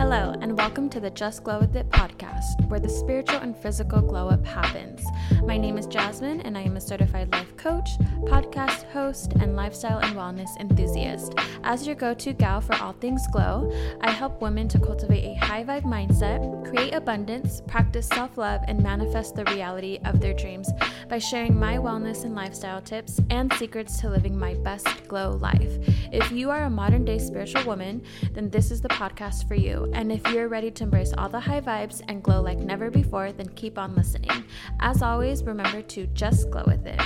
Hello, 0.00 0.34
and 0.40 0.56
welcome 0.56 0.88
to 0.88 0.98
the 0.98 1.10
Just 1.10 1.44
Glow 1.44 1.60
With 1.60 1.76
It 1.76 1.90
podcast, 1.90 2.66
where 2.68 2.80
the 2.80 2.88
spiritual 2.88 3.36
and 3.40 3.54
physical 3.54 4.00
glow 4.00 4.30
up 4.30 4.46
happens. 4.46 5.04
My 5.44 5.58
name 5.58 5.76
is 5.76 5.86
Jasmine, 5.86 6.40
and 6.40 6.56
I 6.56 6.62
am 6.62 6.78
a 6.78 6.80
certified 6.80 7.30
life 7.32 7.54
coach, 7.58 7.90
podcast 8.24 8.90
host, 8.92 9.34
and 9.40 9.56
lifestyle 9.56 9.98
and 9.98 10.16
wellness 10.16 10.48
enthusiast. 10.58 11.34
As 11.64 11.86
your 11.86 11.96
go 11.96 12.14
to 12.14 12.32
gal 12.32 12.62
for 12.62 12.76
all 12.76 12.94
things 12.94 13.20
glow, 13.30 13.70
I 14.00 14.10
help 14.10 14.40
women 14.40 14.68
to 14.68 14.78
cultivate 14.78 15.22
a 15.22 15.44
high 15.44 15.64
vibe 15.64 15.84
mindset, 15.84 16.66
create 16.66 16.94
abundance, 16.94 17.60
practice 17.66 18.08
self 18.08 18.38
love, 18.38 18.62
and 18.68 18.82
manifest 18.82 19.34
the 19.34 19.44
reality 19.44 19.98
of 20.06 20.18
their 20.18 20.32
dreams 20.32 20.70
by 21.10 21.18
sharing 21.18 21.58
my 21.58 21.76
wellness 21.76 22.24
and 22.24 22.34
lifestyle 22.34 22.80
tips 22.80 23.20
and 23.28 23.52
secrets 23.54 24.00
to 24.00 24.08
living 24.08 24.38
my 24.38 24.54
best 24.54 24.88
glow 25.08 25.32
life. 25.32 25.76
If 26.10 26.32
you 26.32 26.50
are 26.50 26.64
a 26.64 26.70
modern 26.70 27.04
day 27.04 27.18
spiritual 27.18 27.64
woman, 27.64 28.02
then 28.32 28.48
this 28.48 28.70
is 28.70 28.80
the 28.80 28.88
podcast 28.88 29.46
for 29.46 29.56
you. 29.56 29.89
And 29.92 30.12
if 30.12 30.26
you're 30.30 30.48
ready 30.48 30.70
to 30.70 30.84
embrace 30.84 31.12
all 31.18 31.28
the 31.28 31.40
high 31.40 31.60
vibes 31.60 32.02
and 32.08 32.22
glow 32.22 32.40
like 32.40 32.58
never 32.58 32.90
before, 32.90 33.32
then 33.32 33.48
keep 33.50 33.78
on 33.78 33.94
listening. 33.94 34.44
As 34.80 35.02
always, 35.02 35.42
remember 35.42 35.82
to 35.82 36.06
just 36.08 36.50
glow 36.50 36.64
with 36.66 36.86
it. 36.86 37.00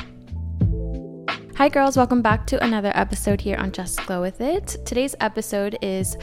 Hi, 1.56 1.68
girls, 1.68 1.96
welcome 1.96 2.20
back 2.20 2.46
to 2.48 2.62
another 2.62 2.92
episode 2.94 3.41
here 3.41 3.56
on 3.56 3.72
Just 3.72 4.04
Glow 4.06 4.20
With 4.20 4.41
It. 4.41 4.76
Today's 4.84 5.14
episode 5.20 5.78
is 5.82 6.16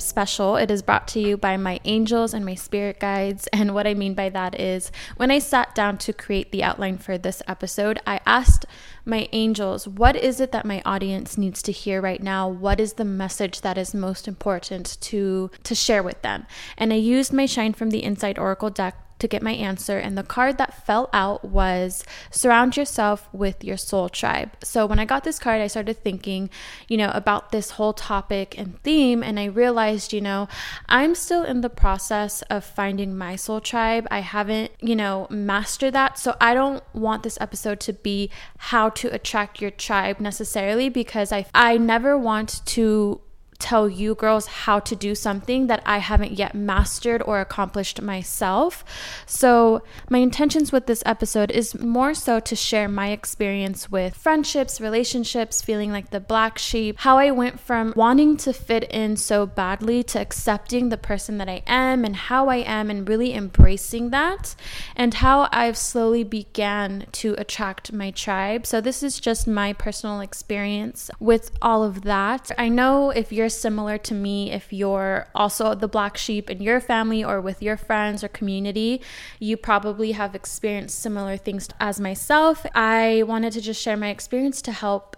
special. 0.00 0.56
It 0.56 0.70
is 0.70 0.82
brought 0.82 1.08
to 1.08 1.20
you 1.20 1.36
by 1.36 1.56
my 1.56 1.80
angels 1.84 2.34
and 2.34 2.44
my 2.44 2.54
spirit 2.54 3.00
guides. 3.00 3.48
And 3.56 3.74
what 3.74 3.86
I 3.86 3.94
mean 3.94 4.14
by 4.14 4.28
that 4.28 4.60
is 4.60 4.92
when 5.16 5.30
I 5.30 5.38
sat 5.38 5.74
down 5.74 5.96
to 5.98 6.12
create 6.12 6.52
the 6.52 6.62
outline 6.62 6.98
for 6.98 7.16
this 7.16 7.42
episode, 7.48 7.98
I 8.06 8.20
asked 8.26 8.66
my 9.04 9.28
angels, 9.32 9.88
what 9.88 10.14
is 10.14 10.40
it 10.40 10.52
that 10.52 10.66
my 10.66 10.82
audience 10.84 11.38
needs 11.38 11.62
to 11.62 11.72
hear 11.72 12.02
right 12.02 12.22
now? 12.22 12.48
What 12.48 12.80
is 12.80 12.94
the 12.94 13.04
message 13.04 13.62
that 13.62 13.78
is 13.78 13.94
most 13.94 14.28
important 14.28 14.98
to 15.00 15.50
to 15.64 15.74
share 15.74 16.02
with 16.02 16.20
them? 16.22 16.46
And 16.76 16.92
I 16.92 16.96
used 16.96 17.32
my 17.32 17.46
Shine 17.46 17.72
from 17.72 17.90
the 17.90 18.02
Inside 18.02 18.38
Oracle 18.38 18.70
deck 18.70 19.05
to 19.18 19.28
get 19.28 19.42
my 19.42 19.52
answer. 19.52 19.98
And 19.98 20.16
the 20.16 20.22
card 20.22 20.58
that 20.58 20.86
fell 20.86 21.08
out 21.12 21.44
was 21.44 22.04
surround 22.30 22.76
yourself 22.76 23.28
with 23.32 23.64
your 23.64 23.76
soul 23.76 24.08
tribe. 24.08 24.50
So 24.62 24.86
when 24.86 24.98
I 24.98 25.04
got 25.04 25.24
this 25.24 25.38
card, 25.38 25.60
I 25.60 25.66
started 25.66 26.02
thinking, 26.02 26.50
you 26.88 26.96
know, 26.96 27.10
about 27.14 27.52
this 27.52 27.72
whole 27.72 27.92
topic 27.92 28.58
and 28.58 28.80
theme. 28.82 29.22
And 29.22 29.38
I 29.40 29.46
realized, 29.46 30.12
you 30.12 30.20
know, 30.20 30.48
I'm 30.88 31.14
still 31.14 31.44
in 31.44 31.60
the 31.60 31.70
process 31.70 32.42
of 32.42 32.64
finding 32.64 33.16
my 33.16 33.36
soul 33.36 33.60
tribe. 33.60 34.06
I 34.10 34.20
haven't, 34.20 34.72
you 34.80 34.96
know, 34.96 35.26
mastered 35.30 35.94
that. 35.94 36.18
So 36.18 36.36
I 36.40 36.54
don't 36.54 36.82
want 36.94 37.22
this 37.22 37.38
episode 37.40 37.80
to 37.80 37.92
be 37.92 38.30
how 38.58 38.90
to 38.90 39.08
attract 39.08 39.60
your 39.60 39.70
tribe 39.70 40.20
necessarily 40.20 40.88
because 40.88 41.32
I, 41.32 41.46
I 41.54 41.78
never 41.78 42.18
want 42.18 42.64
to 42.66 43.20
tell 43.58 43.88
you 43.88 44.14
girls 44.14 44.46
how 44.46 44.78
to 44.80 44.94
do 44.94 45.14
something 45.14 45.66
that 45.66 45.82
I 45.86 45.98
haven't 45.98 46.32
yet 46.32 46.54
mastered 46.54 47.22
or 47.22 47.40
accomplished 47.40 48.02
myself. 48.02 48.84
So, 49.26 49.82
my 50.10 50.18
intentions 50.18 50.72
with 50.72 50.86
this 50.86 51.02
episode 51.06 51.50
is 51.50 51.78
more 51.78 52.14
so 52.14 52.40
to 52.40 52.56
share 52.56 52.88
my 52.88 53.10
experience 53.10 53.90
with 53.90 54.14
friendships, 54.14 54.80
relationships, 54.80 55.62
feeling 55.62 55.90
like 55.90 56.10
the 56.10 56.20
black 56.20 56.58
sheep, 56.58 56.98
how 56.98 57.18
I 57.18 57.30
went 57.30 57.58
from 57.58 57.92
wanting 57.96 58.36
to 58.38 58.52
fit 58.52 58.84
in 58.84 59.16
so 59.16 59.46
badly 59.46 60.02
to 60.04 60.20
accepting 60.20 60.88
the 60.88 60.96
person 60.96 61.38
that 61.38 61.48
I 61.48 61.62
am 61.66 62.04
and 62.04 62.16
how 62.16 62.48
I 62.48 62.56
am 62.56 62.90
and 62.90 63.08
really 63.08 63.34
embracing 63.34 64.10
that, 64.10 64.54
and 64.94 65.14
how 65.14 65.48
I've 65.52 65.76
slowly 65.76 66.24
began 66.24 67.06
to 67.12 67.34
attract 67.38 67.92
my 67.92 68.10
tribe. 68.10 68.66
So, 68.66 68.80
this 68.80 69.02
is 69.02 69.18
just 69.18 69.46
my 69.46 69.72
personal 69.72 70.20
experience 70.20 71.10
with 71.20 71.50
all 71.62 71.82
of 71.82 72.02
that. 72.02 72.50
I 72.58 72.68
know 72.68 73.10
if 73.10 73.32
you're 73.32 73.45
you're 73.46 73.50
similar 73.50 73.96
to 73.96 74.12
me, 74.12 74.50
if 74.50 74.72
you're 74.72 75.28
also 75.32 75.72
the 75.76 75.86
black 75.86 76.16
sheep 76.16 76.50
in 76.50 76.60
your 76.60 76.80
family 76.80 77.22
or 77.22 77.40
with 77.40 77.62
your 77.62 77.76
friends 77.76 78.24
or 78.24 78.28
community, 78.28 79.00
you 79.38 79.56
probably 79.56 80.12
have 80.12 80.34
experienced 80.34 80.98
similar 80.98 81.36
things 81.36 81.68
as 81.78 82.00
myself. 82.00 82.66
I 82.74 83.22
wanted 83.24 83.52
to 83.52 83.60
just 83.60 83.80
share 83.80 83.96
my 83.96 84.08
experience 84.08 84.60
to 84.62 84.72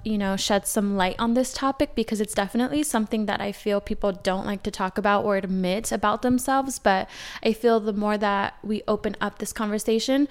you 0.04 0.19
know, 0.19 0.36
shed 0.36 0.66
some 0.66 0.97
light 0.97 1.16
on 1.19 1.34
this 1.34 1.53
topic 1.53 1.94
because 1.94 2.20
it's 2.20 2.34
definitely 2.34 2.82
something 2.82 3.26
that 3.26 3.41
I 3.41 3.53
feel 3.53 3.81
people 3.81 4.12
don't 4.12 4.47
like 4.47 4.62
to 4.64 4.70
talk 4.70 4.98
about 4.98 5.25
or 5.25 5.36
admit 5.36 5.92
about 5.92 6.22
themselves. 6.22 6.78
But 6.78 7.09
I 7.42 7.53
feel 7.53 7.81
the 7.81 7.92
more 7.92 8.19
that 8.19 8.54
we 8.62 8.82
open 8.88 9.16
up 9.20 9.38
this 9.38 9.53
conversation, 9.53 10.28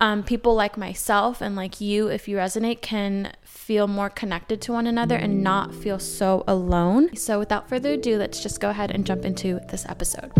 um, 0.00 0.22
people 0.22 0.54
like 0.54 0.78
myself 0.78 1.40
and 1.40 1.54
like 1.54 1.80
you, 1.80 2.08
if 2.08 2.26
you 2.26 2.36
resonate, 2.38 2.80
can 2.80 3.32
feel 3.44 3.86
more 3.86 4.08
connected 4.08 4.60
to 4.62 4.72
one 4.72 4.86
another 4.86 5.14
and 5.14 5.42
not 5.42 5.74
feel 5.74 5.98
so 5.98 6.42
alone. 6.48 7.14
So, 7.14 7.38
without 7.38 7.68
further 7.68 7.92
ado, 7.92 8.16
let's 8.16 8.42
just 8.42 8.60
go 8.60 8.70
ahead 8.70 8.90
and 8.90 9.04
jump 9.06 9.24
into 9.24 9.60
this 9.68 9.84
episode. 9.86 10.32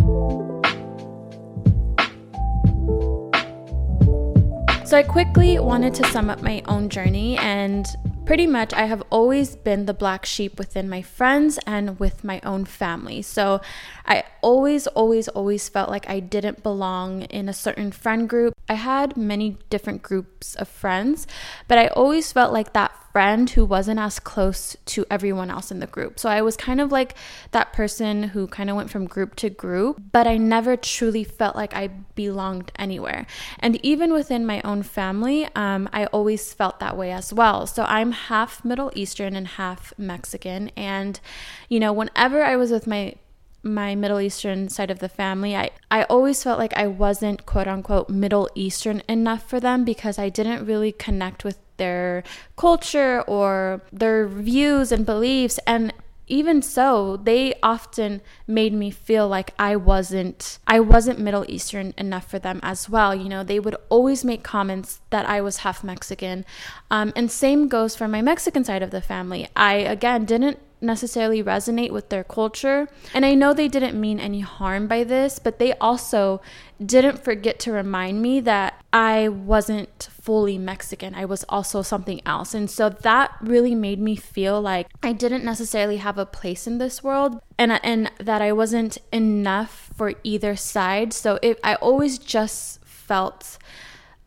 So, 4.87 4.97
I 4.97 5.05
quickly 5.05 5.59
wanted 5.59 5.95
to 5.95 6.05
sum 6.07 6.31
up 6.31 6.43
my 6.43 6.63
own 6.67 6.89
journey 6.89 7.37
and 7.39 7.87
pretty 8.31 8.47
much 8.47 8.73
I 8.73 8.85
have 8.85 9.03
always 9.11 9.57
been 9.57 9.87
the 9.87 9.93
black 9.93 10.25
sheep 10.25 10.57
within 10.57 10.89
my 10.89 11.03
friends 11.03 11.59
and 11.67 11.99
with 11.99 12.23
my 12.23 12.41
own 12.45 12.65
family. 12.65 13.23
So 13.23 13.61
I 14.07 14.23
always, 14.41 14.87
always, 14.87 15.27
always 15.27 15.69
felt 15.69 15.91
like 15.91 16.09
I 16.09 16.21
didn't 16.21 16.63
belong 16.63 17.23
in 17.23 17.49
a 17.49 17.53
certain 17.53 17.91
friend 17.91 18.29
group. 18.29 18.55
I 18.69 18.75
had 18.75 19.17
many 19.17 19.59
different 19.69 20.03
groups 20.03 20.55
of 20.55 20.69
friends, 20.69 21.27
but 21.67 21.77
I 21.77 21.89
always 21.89 22.31
felt 22.31 22.53
like 22.53 22.73
that 22.73 22.93
friend 23.13 23.51
who 23.51 23.65
wasn't 23.65 23.99
as 23.99 24.19
close 24.19 24.77
to 24.87 25.05
everyone 25.11 25.51
else 25.51 25.71
in 25.71 25.81
the 25.81 25.87
group. 25.87 26.19
So 26.19 26.29
I 26.29 26.43
was 26.43 26.57
kind 26.57 26.81
of 26.81 26.93
like 26.93 27.15
that 27.51 27.73
person 27.73 28.23
who 28.23 28.47
kind 28.47 28.71
of 28.71 28.77
went 28.77 28.91
from 28.91 29.07
group 29.07 29.35
to 29.37 29.51
group, 29.51 30.01
but 30.13 30.27
I 30.27 30.37
never 30.37 30.77
truly 30.77 31.25
felt 31.25 31.57
like 31.57 31.75
I 31.75 31.89
belonged 32.15 32.73
anywhere. 32.77 33.27
And 33.59 33.85
even 33.85 34.13
within 34.13 34.47
my 34.47 34.61
own 34.63 34.83
family, 34.83 35.49
um, 35.55 35.89
I 35.93 36.07
always 36.07 36.53
felt 36.53 36.81
that 36.81 36.97
way 36.97 37.13
as 37.13 37.33
well. 37.33 37.67
So 37.67 37.85
I'm 37.85 38.13
half 38.13 38.65
Middle 38.65 38.93
Eastern 38.95 39.35
and 39.35 39.47
half 39.47 39.93
Mexican. 39.99 40.71
And, 40.77 41.21
you 41.69 41.81
know, 41.81 41.93
whenever 41.93 42.45
I 42.45 42.57
was 42.57 42.71
with 42.71 42.87
my 42.87 43.15
my 43.63 43.95
Middle 43.95 44.21
Eastern 44.21 44.69
side 44.71 44.91
of 44.91 45.01
the 45.01 45.09
family, 45.09 45.55
I, 45.55 45.71
I 45.91 46.05
always 46.05 46.43
felt 46.43 46.59
like 46.59 46.73
I 46.77 46.87
wasn't 46.87 47.45
quote 47.45 47.69
unquote 47.69 48.09
Middle 48.09 48.49
Eastern 48.55 49.03
enough 49.09 49.49
for 49.49 49.61
them 49.61 49.85
because 49.85 50.19
I 50.19 50.29
didn't 50.31 50.65
really 50.65 50.93
connect 50.93 51.45
with 51.45 51.59
their 51.81 52.23
culture 52.57 53.23
or 53.27 53.81
their 53.91 54.29
views 54.29 54.93
and 54.93 55.05
beliefs. 55.05 55.59
And 55.67 55.93
even 56.29 56.63
so, 56.63 57.17
they 57.17 57.55
often 57.61 58.21
made 58.47 58.73
me 58.73 58.93
feel 58.93 59.27
like 59.27 59.53
I 59.59 59.75
wasn't 59.75 60.61
I 60.65 60.79
wasn't 60.79 61.19
Middle 61.19 61.45
Eastern 61.49 61.93
enough 61.99 62.31
for 62.31 62.39
them 62.39 62.61
as 62.63 62.89
well. 62.89 63.13
You 63.17 63.29
know, 63.29 63.43
they 63.43 63.59
would 63.59 63.77
always 63.89 64.25
make 64.25 64.45
comments 64.45 65.01
that 65.11 65.27
I 65.27 65.41
was 65.41 65.59
half 65.59 65.83
Mexican, 65.83 66.45
um, 66.89 67.13
and 67.17 67.33
same 67.33 67.67
goes 67.67 67.97
for 67.97 68.07
my 68.07 68.23
Mexican 68.23 68.63
side 68.63 68.85
of 68.85 68.93
the 68.93 69.01
family. 69.01 69.49
I 69.57 69.75
again 69.97 70.25
didn't 70.25 70.61
necessarily 70.81 71.43
resonate 71.43 71.91
with 71.91 72.09
their 72.09 72.25
culture. 72.25 72.89
And 73.13 73.27
I 73.27 73.35
know 73.35 73.53
they 73.53 73.69
didn't 73.69 74.01
mean 74.01 74.19
any 74.19 74.41
harm 74.41 74.87
by 74.87 75.05
this, 75.05 75.39
but 75.39 75.59
they 75.59 75.75
also 75.75 76.41
didn't 76.85 77.23
forget 77.23 77.59
to 77.61 77.73
remind 77.73 78.23
me 78.23 78.41
that 78.41 78.83
I 78.93 79.29
wasn't 79.29 80.09
fully 80.31 80.59
Mexican. 80.59 81.13
I 81.13 81.25
was 81.25 81.45
also 81.49 81.83
something 81.83 82.21
else. 82.25 82.55
And 82.55 82.71
so 82.71 82.89
that 82.89 83.33
really 83.41 83.75
made 83.75 83.99
me 83.99 84.15
feel 84.15 84.63
like 84.63 84.87
I 85.03 85.13
didn't 85.13 85.43
necessarily 85.43 85.97
have 85.97 86.19
a 86.19 86.25
place 86.25 86.69
in 86.69 86.79
this 86.79 87.03
world 87.03 87.41
and 87.59 87.73
and 87.83 88.13
that 88.19 88.41
I 88.41 88.53
wasn't 88.53 88.99
enough 89.11 89.91
for 89.97 90.13
either 90.23 90.55
side. 90.55 91.13
So 91.13 91.41
it, 91.43 91.59
I 91.65 91.75
always 91.75 92.17
just 92.17 92.81
felt 92.85 93.59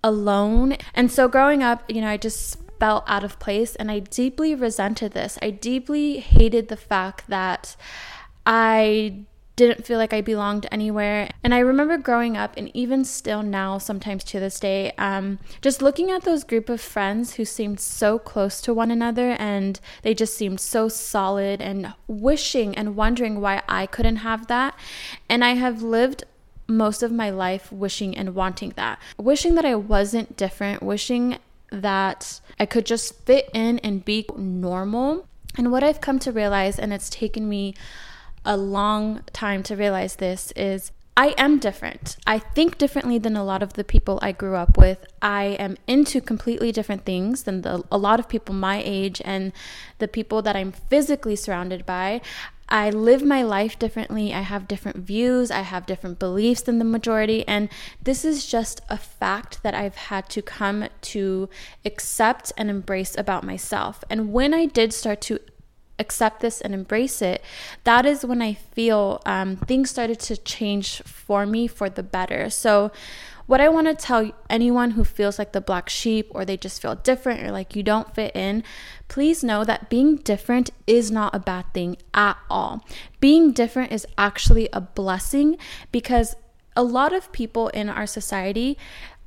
alone. 0.03 0.75
And 0.93 1.09
so 1.09 1.29
growing 1.29 1.63
up, 1.63 1.89
you 1.89 2.01
know, 2.01 2.09
I 2.09 2.17
just 2.17 2.57
felt 2.81 3.05
out 3.07 3.23
of 3.23 3.39
place 3.39 3.73
and 3.77 3.89
I 3.89 3.99
deeply 3.99 4.53
resented 4.53 5.13
this. 5.13 5.39
I 5.41 5.51
deeply 5.51 6.19
hated 6.19 6.67
the 6.67 6.75
fact 6.75 7.29
that 7.29 7.77
I 8.45 9.23
didn't 9.55 9.85
feel 9.85 9.97
like 9.97 10.13
I 10.13 10.21
belonged 10.21 10.65
anywhere. 10.71 11.29
And 11.43 11.53
I 11.53 11.59
remember 11.59 11.97
growing 11.97 12.35
up, 12.35 12.55
and 12.57 12.71
even 12.75 13.05
still 13.05 13.43
now, 13.43 13.77
sometimes 13.77 14.23
to 14.25 14.39
this 14.39 14.59
day, 14.59 14.93
um, 14.97 15.39
just 15.61 15.81
looking 15.81 16.09
at 16.09 16.23
those 16.23 16.43
group 16.43 16.69
of 16.69 16.81
friends 16.81 17.35
who 17.35 17.45
seemed 17.45 17.79
so 17.79 18.17
close 18.17 18.61
to 18.61 18.73
one 18.73 18.89
another 18.89 19.31
and 19.39 19.79
they 20.01 20.13
just 20.13 20.35
seemed 20.35 20.59
so 20.59 20.87
solid 20.87 21.61
and 21.61 21.93
wishing 22.07 22.75
and 22.75 22.95
wondering 22.95 23.41
why 23.41 23.61
I 23.69 23.85
couldn't 23.85 24.17
have 24.17 24.47
that. 24.47 24.75
And 25.29 25.43
I 25.43 25.53
have 25.53 25.83
lived 25.83 26.23
most 26.67 27.03
of 27.03 27.11
my 27.11 27.29
life 27.29 27.71
wishing 27.71 28.17
and 28.17 28.33
wanting 28.33 28.73
that, 28.75 28.99
wishing 29.17 29.55
that 29.55 29.65
I 29.65 29.75
wasn't 29.75 30.37
different, 30.37 30.81
wishing 30.81 31.37
that 31.71 32.39
I 32.59 32.65
could 32.65 32.85
just 32.85 33.19
fit 33.25 33.49
in 33.53 33.79
and 33.79 34.05
be 34.05 34.25
normal. 34.35 35.27
And 35.55 35.71
what 35.71 35.83
I've 35.83 36.01
come 36.01 36.17
to 36.19 36.31
realize, 36.31 36.79
and 36.79 36.93
it's 36.93 37.09
taken 37.09 37.47
me 37.47 37.75
a 38.45 38.57
long 38.57 39.21
time 39.33 39.63
to 39.63 39.75
realize 39.75 40.15
this 40.15 40.51
is 40.55 40.91
I 41.15 41.35
am 41.37 41.59
different. 41.59 42.17
I 42.25 42.39
think 42.39 42.79
differently 42.79 43.19
than 43.19 43.37
a 43.37 43.43
lot 43.43 43.61
of 43.61 43.73
the 43.73 43.83
people 43.83 44.17
I 44.23 44.31
grew 44.31 44.55
up 44.55 44.77
with. 44.77 45.05
I 45.21 45.57
am 45.59 45.77
into 45.85 46.19
completely 46.19 46.71
different 46.71 47.05
things 47.05 47.43
than 47.43 47.61
the, 47.61 47.83
a 47.91 47.99
lot 47.99 48.19
of 48.19 48.27
people 48.27 48.55
my 48.55 48.81
age 48.83 49.21
and 49.23 49.53
the 49.99 50.07
people 50.07 50.41
that 50.41 50.55
I'm 50.55 50.71
physically 50.71 51.35
surrounded 51.35 51.85
by. 51.85 52.21
I 52.67 52.89
live 52.89 53.23
my 53.23 53.43
life 53.43 53.77
differently. 53.77 54.33
I 54.33 54.41
have 54.41 54.67
different 54.67 54.97
views. 54.97 55.51
I 55.51 55.61
have 55.61 55.85
different 55.85 56.17
beliefs 56.17 56.63
than 56.63 56.79
the 56.79 56.85
majority. 56.85 57.47
And 57.47 57.69
this 58.01 58.25
is 58.25 58.47
just 58.47 58.81
a 58.89 58.97
fact 58.97 59.61
that 59.61 59.75
I've 59.75 59.95
had 59.95 60.27
to 60.29 60.41
come 60.41 60.87
to 61.01 61.49
accept 61.85 62.51
and 62.57 62.71
embrace 62.71 63.15
about 63.15 63.43
myself. 63.43 64.03
And 64.09 64.33
when 64.33 64.51
I 64.55 64.65
did 64.65 64.93
start 64.93 65.21
to 65.21 65.39
accept 66.03 66.41
this 66.41 66.61
and 66.61 66.73
embrace 66.73 67.21
it, 67.21 67.41
that 67.83 68.05
is 68.05 68.25
when 68.25 68.41
I 68.41 68.53
feel 68.53 69.21
um, 69.25 69.55
things 69.55 69.89
started 69.89 70.19
to 70.21 70.37
change 70.37 71.01
for 71.03 71.45
me 71.45 71.67
for 71.67 71.89
the 71.89 72.03
better. 72.03 72.49
So, 72.49 72.91
what 73.45 73.59
I 73.59 73.67
want 73.67 73.87
to 73.87 73.95
tell 73.95 74.31
anyone 74.49 74.91
who 74.91 75.03
feels 75.03 75.37
like 75.37 75.51
the 75.51 75.59
black 75.59 75.89
sheep 75.89 76.27
or 76.31 76.45
they 76.45 76.55
just 76.55 76.81
feel 76.81 76.95
different 76.95 77.43
or 77.43 77.51
like 77.51 77.75
you 77.75 77.83
don't 77.83 78.13
fit 78.15 78.33
in, 78.35 78.63
please 79.09 79.43
know 79.43 79.65
that 79.65 79.89
being 79.89 80.15
different 80.15 80.69
is 80.87 81.11
not 81.11 81.35
a 81.35 81.39
bad 81.39 81.65
thing 81.73 81.97
at 82.13 82.37
all. 82.49 82.85
Being 83.19 83.51
different 83.51 83.91
is 83.91 84.07
actually 84.17 84.69
a 84.71 84.79
blessing 84.79 85.57
because 85.91 86.35
a 86.75 86.83
lot 86.83 87.11
of 87.11 87.31
people 87.33 87.67
in 87.69 87.89
our 87.89 88.07
society 88.07 88.77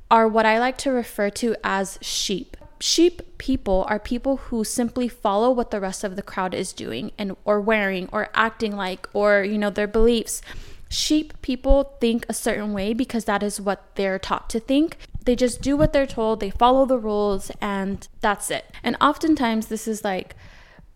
are 0.09 0.27
what 0.27 0.45
I 0.45 0.59
like 0.59 0.77
to 0.79 0.91
refer 0.91 1.29
to 1.41 1.55
as 1.63 1.99
sheep 2.01 2.57
sheep 2.79 3.21
people 3.37 3.85
are 3.89 3.99
people 3.99 4.37
who 4.37 4.63
simply 4.63 5.07
follow 5.07 5.51
what 5.51 5.71
the 5.71 5.79
rest 5.79 6.03
of 6.03 6.15
the 6.15 6.21
crowd 6.21 6.53
is 6.53 6.73
doing 6.73 7.11
and 7.17 7.35
or 7.45 7.59
wearing 7.59 8.09
or 8.11 8.29
acting 8.33 8.75
like 8.75 9.07
or 9.13 9.43
you 9.43 9.57
know 9.57 9.69
their 9.69 9.87
beliefs. 9.87 10.41
Sheep 10.89 11.33
people 11.41 11.95
think 11.99 12.25
a 12.29 12.33
certain 12.33 12.73
way 12.73 12.93
because 12.93 13.25
that 13.25 13.43
is 13.43 13.59
what 13.59 13.83
they're 13.95 14.19
taught 14.19 14.49
to 14.51 14.59
think. 14.59 14.97
They 15.25 15.35
just 15.35 15.61
do 15.61 15.75
what 15.75 15.91
they're 15.91 16.07
told 16.07 16.39
they 16.39 16.49
follow 16.49 16.85
the 16.85 16.97
rules 16.97 17.51
and 17.59 18.07
that's 18.21 18.49
it. 18.49 18.65
And 18.83 18.95
oftentimes 19.01 19.67
this 19.67 19.87
is 19.87 20.03
like 20.03 20.35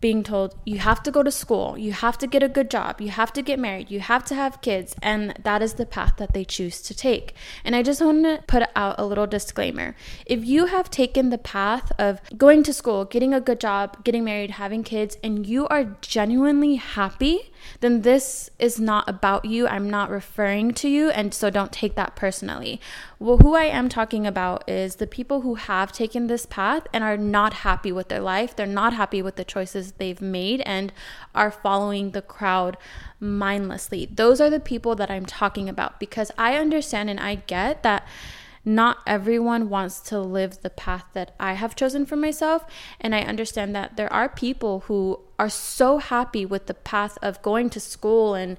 being 0.02 0.22
told 0.22 0.54
you 0.66 0.78
have 0.80 1.02
to 1.04 1.10
go 1.10 1.22
to 1.22 1.30
school, 1.30 1.78
you 1.78 1.92
have 1.92 2.18
to 2.18 2.26
get 2.26 2.42
a 2.42 2.48
good 2.48 2.70
job, 2.70 3.00
you 3.00 3.08
have 3.08 3.32
to 3.32 3.40
get 3.40 3.58
married, 3.58 3.90
you 3.90 4.00
have 4.00 4.24
to 4.26 4.34
have 4.34 4.60
kids, 4.60 4.94
and 5.00 5.32
that 5.42 5.62
is 5.62 5.74
the 5.74 5.86
path 5.86 6.14
that 6.18 6.34
they 6.34 6.44
choose 6.44 6.82
to 6.82 6.92
take. 6.92 7.34
And 7.64 7.74
I 7.74 7.82
just 7.82 8.02
want 8.02 8.24
to 8.24 8.44
put 8.46 8.64
out 8.76 8.96
a 8.98 9.06
little 9.06 9.26
disclaimer. 9.26 9.96
If 10.26 10.44
you 10.44 10.66
have 10.66 10.90
taken 10.90 11.30
the 11.30 11.38
path 11.38 11.92
of 11.98 12.20
going 12.36 12.64
to 12.64 12.72
school, 12.74 13.06
getting 13.06 13.32
a 13.32 13.40
good 13.40 13.60
job, 13.60 14.04
getting 14.04 14.24
married, 14.24 14.50
having 14.50 14.82
kids, 14.82 15.16
and 15.22 15.46
you 15.46 15.68
are 15.68 15.96
genuinely 16.02 16.74
happy, 16.74 17.51
then 17.80 18.02
this 18.02 18.50
is 18.58 18.78
not 18.80 19.08
about 19.08 19.44
you. 19.44 19.66
I'm 19.66 19.88
not 19.88 20.10
referring 20.10 20.74
to 20.74 20.88
you, 20.88 21.10
and 21.10 21.32
so 21.32 21.50
don't 21.50 21.72
take 21.72 21.94
that 21.96 22.16
personally. 22.16 22.80
Well, 23.18 23.38
who 23.38 23.54
I 23.54 23.64
am 23.64 23.88
talking 23.88 24.26
about 24.26 24.68
is 24.68 24.96
the 24.96 25.06
people 25.06 25.42
who 25.42 25.54
have 25.54 25.92
taken 25.92 26.26
this 26.26 26.46
path 26.46 26.86
and 26.92 27.04
are 27.04 27.16
not 27.16 27.54
happy 27.54 27.92
with 27.92 28.08
their 28.08 28.20
life. 28.20 28.54
They're 28.56 28.66
not 28.66 28.92
happy 28.92 29.22
with 29.22 29.36
the 29.36 29.44
choices 29.44 29.92
they've 29.92 30.20
made 30.20 30.60
and 30.62 30.92
are 31.34 31.50
following 31.50 32.10
the 32.10 32.22
crowd 32.22 32.76
mindlessly. 33.20 34.06
Those 34.06 34.40
are 34.40 34.50
the 34.50 34.60
people 34.60 34.94
that 34.96 35.10
I'm 35.10 35.26
talking 35.26 35.68
about 35.68 36.00
because 36.00 36.30
I 36.36 36.56
understand 36.56 37.10
and 37.10 37.20
I 37.20 37.36
get 37.36 37.82
that 37.82 38.06
not 38.64 38.98
everyone 39.06 39.68
wants 39.68 40.00
to 40.00 40.20
live 40.20 40.62
the 40.62 40.70
path 40.70 41.04
that 41.14 41.34
I 41.40 41.54
have 41.54 41.74
chosen 41.74 42.06
for 42.06 42.16
myself. 42.16 42.64
And 43.00 43.14
I 43.14 43.22
understand 43.22 43.74
that 43.74 43.96
there 43.96 44.12
are 44.12 44.28
people 44.28 44.80
who 44.80 45.20
are 45.42 45.48
so 45.48 45.98
happy 45.98 46.46
with 46.46 46.66
the 46.66 46.74
path 46.74 47.18
of 47.20 47.42
going 47.42 47.68
to 47.68 47.80
school 47.80 48.34
and 48.34 48.56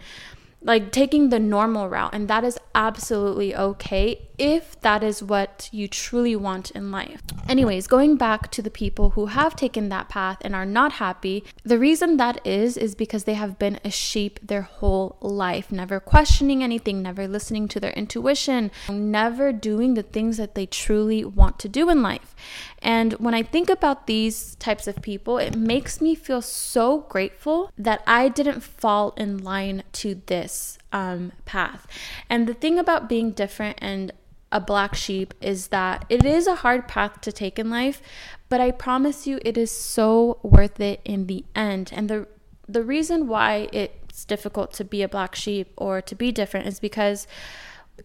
like 0.61 0.91
taking 0.91 1.29
the 1.29 1.39
normal 1.39 1.87
route. 1.87 2.13
And 2.13 2.27
that 2.27 2.43
is 2.43 2.59
absolutely 2.75 3.55
okay 3.55 4.27
if 4.37 4.79
that 4.81 5.03
is 5.03 5.21
what 5.23 5.69
you 5.71 5.87
truly 5.87 6.35
want 6.35 6.71
in 6.71 6.91
life. 6.91 7.21
Anyways, 7.47 7.87
going 7.87 8.15
back 8.15 8.49
to 8.51 8.61
the 8.61 8.71
people 8.71 9.11
who 9.11 9.27
have 9.27 9.55
taken 9.55 9.89
that 9.89 10.09
path 10.09 10.37
and 10.41 10.55
are 10.55 10.65
not 10.65 10.93
happy, 10.93 11.43
the 11.63 11.79
reason 11.79 12.17
that 12.17 12.45
is, 12.45 12.77
is 12.77 12.95
because 12.95 13.25
they 13.25 13.33
have 13.33 13.59
been 13.59 13.79
a 13.83 13.91
sheep 13.91 14.39
their 14.41 14.61
whole 14.61 15.17
life, 15.21 15.71
never 15.71 15.99
questioning 15.99 16.63
anything, 16.63 17.01
never 17.01 17.27
listening 17.27 17.67
to 17.67 17.79
their 17.79 17.91
intuition, 17.91 18.71
never 18.89 19.51
doing 19.51 19.93
the 19.93 20.03
things 20.03 20.37
that 20.37 20.55
they 20.55 20.65
truly 20.65 21.23
want 21.23 21.59
to 21.59 21.69
do 21.69 21.89
in 21.89 22.01
life. 22.01 22.35
And 22.81 23.13
when 23.13 23.33
I 23.33 23.43
think 23.43 23.69
about 23.69 24.07
these 24.07 24.55
types 24.55 24.87
of 24.87 25.01
people, 25.01 25.37
it 25.37 25.55
makes 25.55 26.01
me 26.01 26.15
feel 26.15 26.41
so 26.41 27.01
grateful 27.01 27.71
that 27.77 28.03
I 28.07 28.29
didn't 28.29 28.61
fall 28.61 29.13
in 29.15 29.43
line 29.43 29.83
to 29.93 30.21
this 30.25 30.77
um, 30.93 31.33
path. 31.43 31.85
And 32.29 32.47
the 32.47 32.53
thing 32.53 32.79
about 32.79 33.09
being 33.09 33.31
different 33.31 33.77
and 33.81 34.13
a 34.51 34.61
black 34.61 34.93
sheep 34.93 35.33
is 35.41 35.69
that 35.69 36.05
it 36.09 36.23
is 36.23 36.45
a 36.45 36.55
hard 36.55 36.87
path 36.87 37.19
to 37.21 37.31
take 37.31 37.57
in 37.57 37.69
life, 37.71 38.01
but 38.49 38.61
I 38.61 38.69
promise 38.69 39.25
you 39.25 39.39
it 39.43 39.57
is 39.57 39.71
so 39.71 40.37
worth 40.43 40.79
it 40.79 41.01
in 41.03 41.25
the 41.25 41.43
end. 41.55 41.91
And 41.91 42.07
the 42.07 42.27
the 42.69 42.83
reason 42.83 43.27
why 43.27 43.67
it's 43.73 44.23
difficult 44.23 44.71
to 44.73 44.85
be 44.85 45.01
a 45.01 45.09
black 45.09 45.35
sheep 45.35 45.73
or 45.75 46.01
to 46.01 46.15
be 46.15 46.31
different 46.31 46.67
is 46.67 46.79
because 46.79 47.27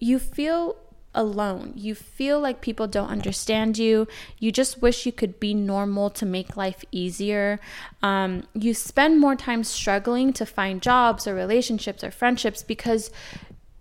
you 0.00 0.18
feel 0.18 0.76
alone. 1.14 1.72
You 1.74 1.94
feel 1.94 2.40
like 2.40 2.60
people 2.60 2.86
don't 2.86 3.08
understand 3.08 3.78
you. 3.78 4.06
You 4.38 4.52
just 4.52 4.82
wish 4.82 5.06
you 5.06 5.12
could 5.12 5.40
be 5.40 5.54
normal 5.54 6.10
to 6.10 6.26
make 6.26 6.56
life 6.56 6.84
easier. 6.92 7.58
Um, 8.02 8.44
you 8.54 8.74
spend 8.74 9.20
more 9.20 9.34
time 9.34 9.64
struggling 9.64 10.32
to 10.34 10.46
find 10.46 10.82
jobs 10.82 11.26
or 11.26 11.34
relationships 11.34 12.04
or 12.04 12.10
friendships 12.10 12.62
because 12.62 13.10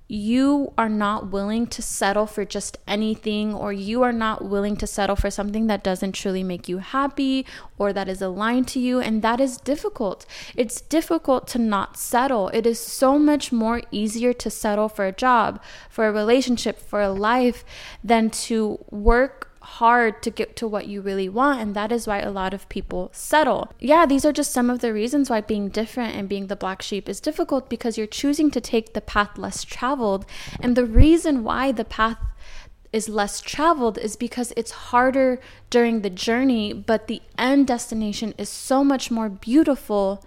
you 0.07 0.73
are 0.77 0.89
not 0.89 1.31
willing 1.31 1.67
to 1.67 1.81
settle 1.81 2.25
for 2.25 2.45
just 2.45 2.77
anything, 2.87 3.53
or 3.53 3.73
you 3.73 4.03
are 4.03 4.13
not 4.13 4.45
willing 4.45 4.77
to 4.77 4.87
settle 4.87 5.15
for 5.15 5.29
something 5.29 5.67
that 5.67 5.83
doesn't 5.83 6.13
truly 6.13 6.43
make 6.43 6.69
you 6.69 6.77
happy 6.77 7.45
or 7.77 7.91
that 7.91 8.07
is 8.07 8.21
aligned 8.21 8.67
to 8.69 8.79
you. 8.79 8.99
And 8.99 9.21
that 9.21 9.39
is 9.39 9.57
difficult. 9.57 10.25
It's 10.55 10.79
difficult 10.79 11.47
to 11.49 11.59
not 11.59 11.97
settle. 11.97 12.49
It 12.49 12.65
is 12.65 12.79
so 12.79 13.19
much 13.19 13.51
more 13.51 13.81
easier 13.91 14.33
to 14.33 14.49
settle 14.49 14.87
for 14.87 15.05
a 15.05 15.11
job, 15.11 15.61
for 15.89 16.07
a 16.07 16.11
relationship, 16.11 16.79
for 16.79 17.01
a 17.01 17.11
life 17.11 17.65
than 18.03 18.29
to 18.29 18.83
work 18.89 19.46
hard 19.67 20.23
to 20.23 20.31
get 20.31 20.55
to 20.55 20.67
what 20.67 20.87
you 20.87 21.01
really 21.01 21.27
want. 21.27 21.59
And 21.61 21.75
that 21.75 21.91
is 21.91 22.07
why 22.07 22.19
a 22.19 22.31
lot 22.31 22.53
of 22.53 22.69
people 22.69 23.09
settle. 23.11 23.73
Yeah, 23.79 24.05
these 24.05 24.23
are 24.23 24.31
just 24.31 24.51
some 24.51 24.69
of 24.69 24.79
the 24.79 24.93
reasons 24.93 25.29
why 25.29 25.41
being 25.41 25.67
different 25.67 26.15
and 26.15 26.29
being 26.29 26.47
the 26.47 26.55
black 26.55 26.81
sheep 26.81 27.09
is 27.09 27.19
difficult 27.19 27.69
because 27.69 27.97
you're 27.97 28.07
choosing 28.07 28.49
to 28.51 28.61
take 28.61 28.93
the 28.93 29.01
path 29.01 29.37
less 29.37 29.63
traveled. 29.63 30.25
And 30.61 30.75
the 30.75 30.85
reason 30.85 31.43
why 31.43 31.73
the 31.73 31.85
path 31.85 32.17
is 32.93 33.09
less 33.09 33.41
traveled 33.41 33.97
is 33.97 34.15
because 34.15 34.53
it's 34.55 34.71
harder 34.71 35.39
during 35.69 36.01
the 36.01 36.09
journey, 36.09 36.71
but 36.71 37.07
the 37.07 37.21
end 37.37 37.67
destination 37.67 38.33
is 38.37 38.49
so 38.49 38.83
much 38.83 39.11
more 39.11 39.29
beautiful 39.29 40.25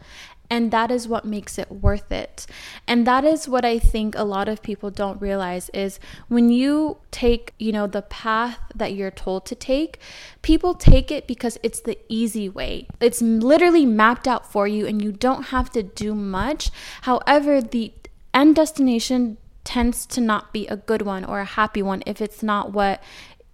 and 0.50 0.73
that 0.73 0.90
is 0.90 1.07
what 1.07 1.25
makes 1.25 1.59
it 1.59 1.71
worth 1.71 2.11
it. 2.11 2.45
And 2.87 3.07
that 3.07 3.25
is 3.25 3.49
what 3.49 3.64
I 3.64 3.78
think 3.78 4.16
a 4.16 4.25
lot 4.25 4.49
of 4.49 4.62
people 4.62 4.90
don't 4.90 5.21
realize 5.23 5.71
is 5.71 6.00
when 6.26 6.50
you 6.50 6.99
take, 7.12 7.54
you 7.59 7.71
know, 7.71 7.87
the 7.87 8.02
path 8.02 8.59
that 8.75 8.92
you're 8.95 9.12
told 9.12 9.47
to 9.47 9.54
take, 9.54 10.00
people 10.42 10.75
take 10.75 11.12
it 11.12 11.28
because 11.28 11.57
it's 11.62 11.80
the 11.80 11.97
easy 12.09 12.49
way. 12.49 12.88
It's 13.00 13.23
literally 13.23 13.87
mapped 13.87 14.26
out 14.26 14.50
for 14.50 14.66
you 14.66 14.87
and 14.87 15.00
you 15.00 15.12
don't 15.12 15.45
have 15.45 15.71
to 15.71 15.85
do 15.85 16.14
much. 16.14 16.71
However, 17.02 17.62
the 17.62 17.92
end 18.35 18.57
destination 18.57 19.37
tends 19.62 20.07
to 20.07 20.21
not 20.21 20.52
be 20.52 20.66
a 20.66 20.76
good 20.76 21.02
one 21.02 21.25
or 21.25 21.40
a 21.40 21.45
happy 21.45 21.83
one 21.83 22.02
if 22.07 22.21
it's 22.21 22.42
not 22.42 22.73
what 22.73 23.00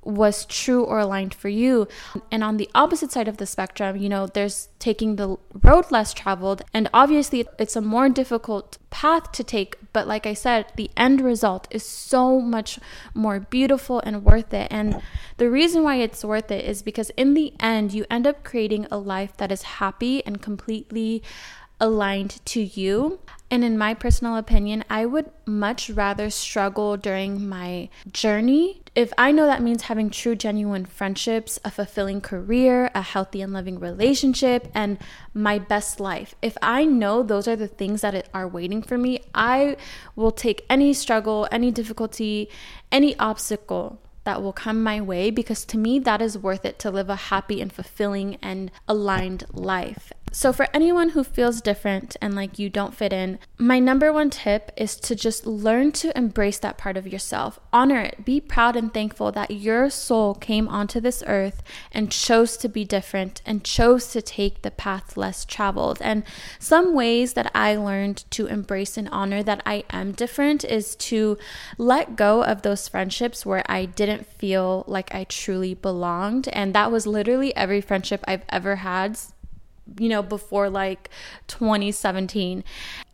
was 0.06 0.46
true 0.46 0.84
or 0.84 1.00
aligned 1.00 1.34
for 1.34 1.48
you. 1.48 1.88
And 2.30 2.44
on 2.44 2.56
the 2.56 2.70
opposite 2.75 3.12
side 3.12 3.28
of 3.28 3.38
the 3.38 3.46
spectrum, 3.46 3.96
you 3.96 4.08
know, 4.08 4.26
there's 4.26 4.68
taking 4.78 5.16
the 5.16 5.36
road 5.62 5.90
less 5.90 6.14
traveled. 6.14 6.62
And 6.72 6.88
obviously, 6.94 7.46
it's 7.58 7.76
a 7.76 7.80
more 7.80 8.08
difficult 8.08 8.78
path 8.90 9.32
to 9.32 9.44
take. 9.44 9.76
But 9.92 10.06
like 10.06 10.26
I 10.26 10.34
said, 10.34 10.66
the 10.76 10.90
end 10.96 11.20
result 11.20 11.66
is 11.70 11.84
so 11.84 12.40
much 12.40 12.78
more 13.14 13.40
beautiful 13.40 14.00
and 14.00 14.25
worth 14.25 14.54
it. 14.54 14.68
And 14.70 15.02
the 15.38 15.50
reason 15.50 15.82
why 15.82 15.96
it's 15.96 16.25
worth 16.25 16.50
it 16.50 16.64
is 16.64 16.82
because 16.82 17.10
in 17.16 17.34
the 17.34 17.52
end, 17.58 17.92
you 17.92 18.06
end 18.10 18.26
up 18.26 18.44
creating 18.44 18.86
a 18.90 18.98
life 18.98 19.36
that 19.38 19.50
is 19.50 19.62
happy 19.62 20.25
and 20.25 20.40
completely 20.40 21.22
aligned 21.80 22.45
to 22.47 22.61
you. 22.61 23.21
And 23.49 23.62
in 23.62 23.78
my 23.78 23.95
personal 23.95 24.37
opinion, 24.37 24.85
I 24.90 25.06
would 25.06 25.30
much 25.47 25.88
rather 25.88 26.30
struggle 26.30 26.97
during 26.97 27.49
my 27.49 27.88
journey. 28.11 28.83
If 28.97 29.12
I 29.16 29.30
know 29.30 29.47
that 29.47 29.62
means 29.62 29.83
having 29.83 30.11
true, 30.11 30.35
genuine 30.35 30.85
friendships, 30.85 31.59
a 31.64 31.71
fulfilling 31.71 32.21
career, 32.21 32.90
a 32.95 33.02
healthy 33.02 33.42
and 33.42 33.52
loving 33.52 33.78
relationship, 33.78 34.68
and 34.75 34.99
my 35.33 35.59
best 35.61 36.00
life, 36.00 36.35
if 36.42 36.56
I 36.61 36.87
know 36.87 37.23
those 37.23 37.47
are 37.47 37.56
the 37.56 37.68
things 37.68 38.00
that 38.00 38.28
are 38.35 38.49
waiting 38.49 38.83
for 38.83 38.99
me, 38.99 39.21
I 39.33 39.76
will 40.16 40.33
take 40.33 40.64
any 40.68 40.92
struggle, 40.92 41.47
any 41.52 41.71
difficulty, 41.71 42.49
any 42.90 43.16
obstacle 43.18 44.00
that 44.25 44.42
will 44.42 44.52
come 44.52 44.83
my 44.83 45.00
way 45.00 45.30
because 45.30 45.64
to 45.66 45.78
me, 45.78 46.00
that 46.00 46.21
is 46.21 46.37
worth 46.37 46.64
it 46.64 46.80
to 46.80 46.90
live 46.90 47.09
a 47.09 47.16
happy 47.16 47.61
and 47.61 47.73
fulfilling 47.73 48.38
and 48.42 48.73
aligned 48.88 49.45
life. 49.52 50.12
So, 50.37 50.52
for 50.52 50.69
anyone 50.75 51.09
who 51.09 51.25
feels 51.25 51.62
different 51.62 52.14
and 52.21 52.35
like 52.35 52.59
you 52.59 52.69
don't 52.69 52.95
fit 52.95 53.11
in, 53.11 53.38
my 53.57 53.78
number 53.78 54.12
one 54.12 54.28
tip 54.28 54.71
is 54.76 54.97
to 54.97 55.14
just 55.14 55.47
learn 55.47 55.93
to 55.93 56.14
embrace 56.14 56.59
that 56.59 56.76
part 56.76 56.99
of 56.99 57.11
yourself. 57.11 57.59
Honor 57.73 58.00
it. 58.00 58.23
Be 58.23 58.43
proud 58.43 58.76
and 58.76 58.93
thankful 58.93 59.33
that 59.33 59.50
your 59.50 59.88
soul 59.88 60.35
came 60.35 60.69
onto 60.69 61.00
this 61.00 61.25
earth 61.26 61.62
and 61.90 62.12
chose 62.12 62.59
to 62.59 62.69
be 62.69 62.85
different 62.85 63.40
and 63.47 63.64
chose 63.64 64.09
to 64.09 64.21
take 64.21 64.61
the 64.61 64.71
path 64.71 65.16
less 65.16 65.47
traveled. 65.47 66.02
And 66.02 66.23
some 66.59 66.93
ways 66.93 67.33
that 67.33 67.50
I 67.55 67.75
learned 67.76 68.31
to 68.33 68.47
embrace 68.47 68.99
and 68.99 69.09
honor 69.09 69.43
that 69.43 69.62
I 69.64 69.85
am 69.88 70.12
different 70.12 70.64
is 70.64 70.97
to 70.97 71.38
let 71.78 72.14
go 72.14 72.45
of 72.45 72.61
those 72.61 72.88
friendships 72.88 73.47
where 73.47 73.64
I 73.71 73.87
didn't 73.87 74.26
feel 74.26 74.85
like 74.87 75.14
I 75.14 75.25
truly 75.25 75.73
belonged. 75.73 76.49
And 76.49 76.75
that 76.75 76.93
was 76.93 77.07
literally 77.07 77.57
every 77.57 77.81
friendship 77.81 78.23
I've 78.28 78.45
ever 78.50 78.76
had 78.76 79.19
you 79.99 80.09
know, 80.09 80.23
before 80.23 80.69
like 80.69 81.11
2017. 81.47 82.64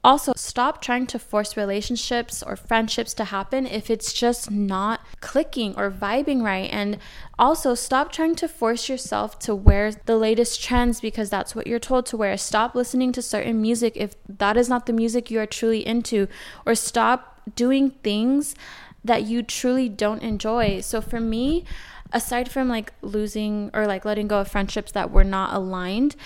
Also, 0.04 0.32
stop 0.34 0.82
trying 0.82 1.06
to 1.06 1.18
force 1.18 1.56
relationships 1.56 2.42
or 2.42 2.56
friendships 2.56 3.14
to 3.14 3.24
happen 3.24 3.66
if 3.66 3.88
it's 3.88 4.12
just 4.12 4.50
not 4.50 5.00
clicking 5.20 5.74
or 5.76 5.90
vibing 5.90 6.42
right. 6.42 6.68
And 6.72 6.98
also, 7.38 7.74
stop 7.74 8.10
trying 8.10 8.34
to 8.36 8.48
force 8.48 8.88
yourself 8.88 9.38
to 9.40 9.54
wear 9.54 9.92
the 9.92 10.16
latest 10.16 10.62
trends 10.62 11.00
because 11.00 11.30
that's 11.30 11.54
what 11.54 11.66
you're 11.66 11.78
told 11.78 12.06
to 12.06 12.16
wear. 12.16 12.36
Stop 12.36 12.74
listening 12.74 13.12
to 13.12 13.22
certain 13.22 13.62
music 13.62 13.96
if 13.96 14.16
that 14.28 14.56
is 14.56 14.68
not 14.68 14.86
the 14.86 14.92
music 14.92 15.30
you 15.30 15.38
are 15.38 15.46
truly 15.46 15.86
into, 15.86 16.26
or 16.66 16.74
stop 16.74 17.40
doing 17.54 17.90
things 18.02 18.54
that 19.04 19.22
you 19.24 19.42
truly 19.42 19.88
don't 19.88 20.22
enjoy. 20.22 20.80
So, 20.80 21.00
for 21.00 21.20
me, 21.20 21.64
aside 22.12 22.50
from 22.50 22.68
like 22.68 22.92
losing 23.02 23.70
or 23.74 23.86
like 23.86 24.04
letting 24.04 24.28
go 24.28 24.40
of 24.40 24.48
friendships 24.48 24.92
that 24.92 25.10
were 25.10 25.24
not 25.24 25.54
aligned, 25.54 26.16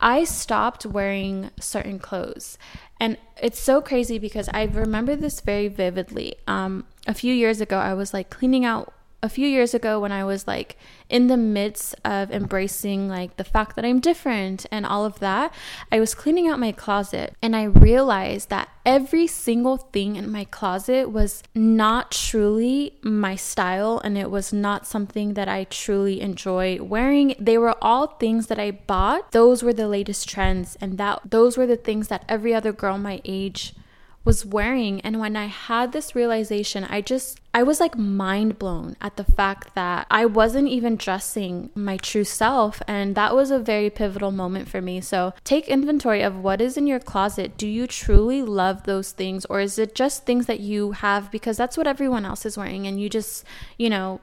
I 0.00 0.24
stopped 0.24 0.84
wearing 0.84 1.50
certain 1.60 1.98
clothes. 1.98 2.58
And 3.00 3.16
it's 3.40 3.58
so 3.58 3.80
crazy 3.80 4.18
because 4.18 4.48
I 4.52 4.64
remember 4.64 5.16
this 5.16 5.40
very 5.40 5.68
vividly. 5.68 6.36
Um, 6.46 6.84
a 7.06 7.14
few 7.14 7.34
years 7.34 7.60
ago, 7.60 7.78
I 7.78 7.94
was 7.94 8.14
like 8.14 8.30
cleaning 8.30 8.64
out 8.64 8.92
a 9.24 9.28
few 9.30 9.48
years 9.48 9.72
ago 9.72 9.98
when 9.98 10.12
I 10.12 10.22
was 10.22 10.46
like 10.46 10.76
in 11.08 11.28
the 11.28 11.38
midst 11.38 11.94
of 12.04 12.30
embracing 12.30 13.08
like 13.08 13.38
the 13.38 13.42
fact 13.42 13.74
that 13.74 13.84
I'm 13.84 13.98
different 13.98 14.66
and 14.70 14.84
all 14.84 15.06
of 15.06 15.18
that, 15.20 15.54
I 15.90 15.98
was 15.98 16.14
cleaning 16.14 16.46
out 16.46 16.58
my 16.58 16.72
closet 16.72 17.34
and 17.40 17.56
I 17.56 17.64
realized 17.64 18.50
that 18.50 18.68
every 18.84 19.26
single 19.26 19.78
thing 19.78 20.16
in 20.16 20.30
my 20.30 20.44
closet 20.44 21.10
was 21.10 21.42
not 21.54 22.10
truly 22.12 22.98
my 23.00 23.34
style 23.34 23.98
and 24.04 24.18
it 24.18 24.30
was 24.30 24.52
not 24.52 24.86
something 24.86 25.32
that 25.32 25.48
I 25.48 25.64
truly 25.64 26.20
enjoy 26.20 26.82
wearing. 26.82 27.34
They 27.40 27.56
were 27.56 27.76
all 27.82 28.08
things 28.08 28.48
that 28.48 28.58
I 28.58 28.72
bought. 28.72 29.32
Those 29.32 29.62
were 29.62 29.72
the 29.72 29.88
latest 29.88 30.28
trends 30.28 30.76
and 30.82 30.98
that 30.98 31.22
those 31.24 31.56
were 31.56 31.66
the 31.66 31.76
things 31.78 32.08
that 32.08 32.26
every 32.28 32.52
other 32.52 32.72
girl 32.72 32.98
my 32.98 33.22
age 33.24 33.74
was 34.24 34.46
wearing. 34.46 35.00
And 35.02 35.20
when 35.20 35.36
I 35.36 35.46
had 35.46 35.92
this 35.92 36.14
realization, 36.14 36.84
I 36.84 37.00
just, 37.00 37.40
I 37.52 37.62
was 37.62 37.80
like 37.80 37.96
mind 37.96 38.58
blown 38.58 38.96
at 39.00 39.16
the 39.16 39.24
fact 39.24 39.74
that 39.74 40.06
I 40.10 40.26
wasn't 40.26 40.68
even 40.68 40.96
dressing 40.96 41.70
my 41.74 41.98
true 41.98 42.24
self. 42.24 42.82
And 42.88 43.14
that 43.14 43.34
was 43.34 43.50
a 43.50 43.58
very 43.58 43.90
pivotal 43.90 44.30
moment 44.30 44.68
for 44.68 44.80
me. 44.80 45.00
So 45.00 45.34
take 45.44 45.68
inventory 45.68 46.22
of 46.22 46.36
what 46.36 46.60
is 46.60 46.76
in 46.76 46.86
your 46.86 47.00
closet. 47.00 47.56
Do 47.56 47.68
you 47.68 47.86
truly 47.86 48.42
love 48.42 48.84
those 48.84 49.12
things? 49.12 49.44
Or 49.46 49.60
is 49.60 49.78
it 49.78 49.94
just 49.94 50.24
things 50.24 50.46
that 50.46 50.60
you 50.60 50.92
have 50.92 51.30
because 51.30 51.56
that's 51.56 51.76
what 51.76 51.86
everyone 51.86 52.24
else 52.24 52.46
is 52.46 52.56
wearing 52.56 52.86
and 52.86 53.00
you 53.00 53.08
just, 53.08 53.44
you 53.78 53.90
know, 53.90 54.20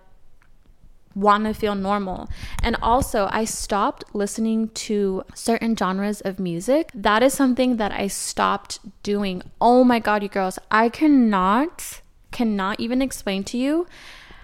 want 1.16 1.46
to 1.46 1.54
feel 1.54 1.76
normal. 1.76 2.30
And 2.62 2.76
also, 2.82 3.28
I 3.32 3.46
stopped 3.46 4.04
listening 4.14 4.70
to 4.70 5.24
certain 5.34 5.76
genres 5.76 6.22
of 6.22 6.40
music. 6.40 6.92
That 6.94 7.24
is 7.24 7.34
something 7.34 7.78
that 7.78 7.92
I 7.92 8.08
stopped 8.08 8.80
doing. 9.04 9.44
Oh 9.60 9.84
my 9.84 10.00
God, 10.00 10.24
you 10.24 10.30
girls, 10.30 10.60
I 10.70 10.90
cannot, 10.90 12.02
cannot 12.32 12.80
even 12.80 13.02
explain 13.02 13.44
to 13.46 13.58
you 13.58 13.88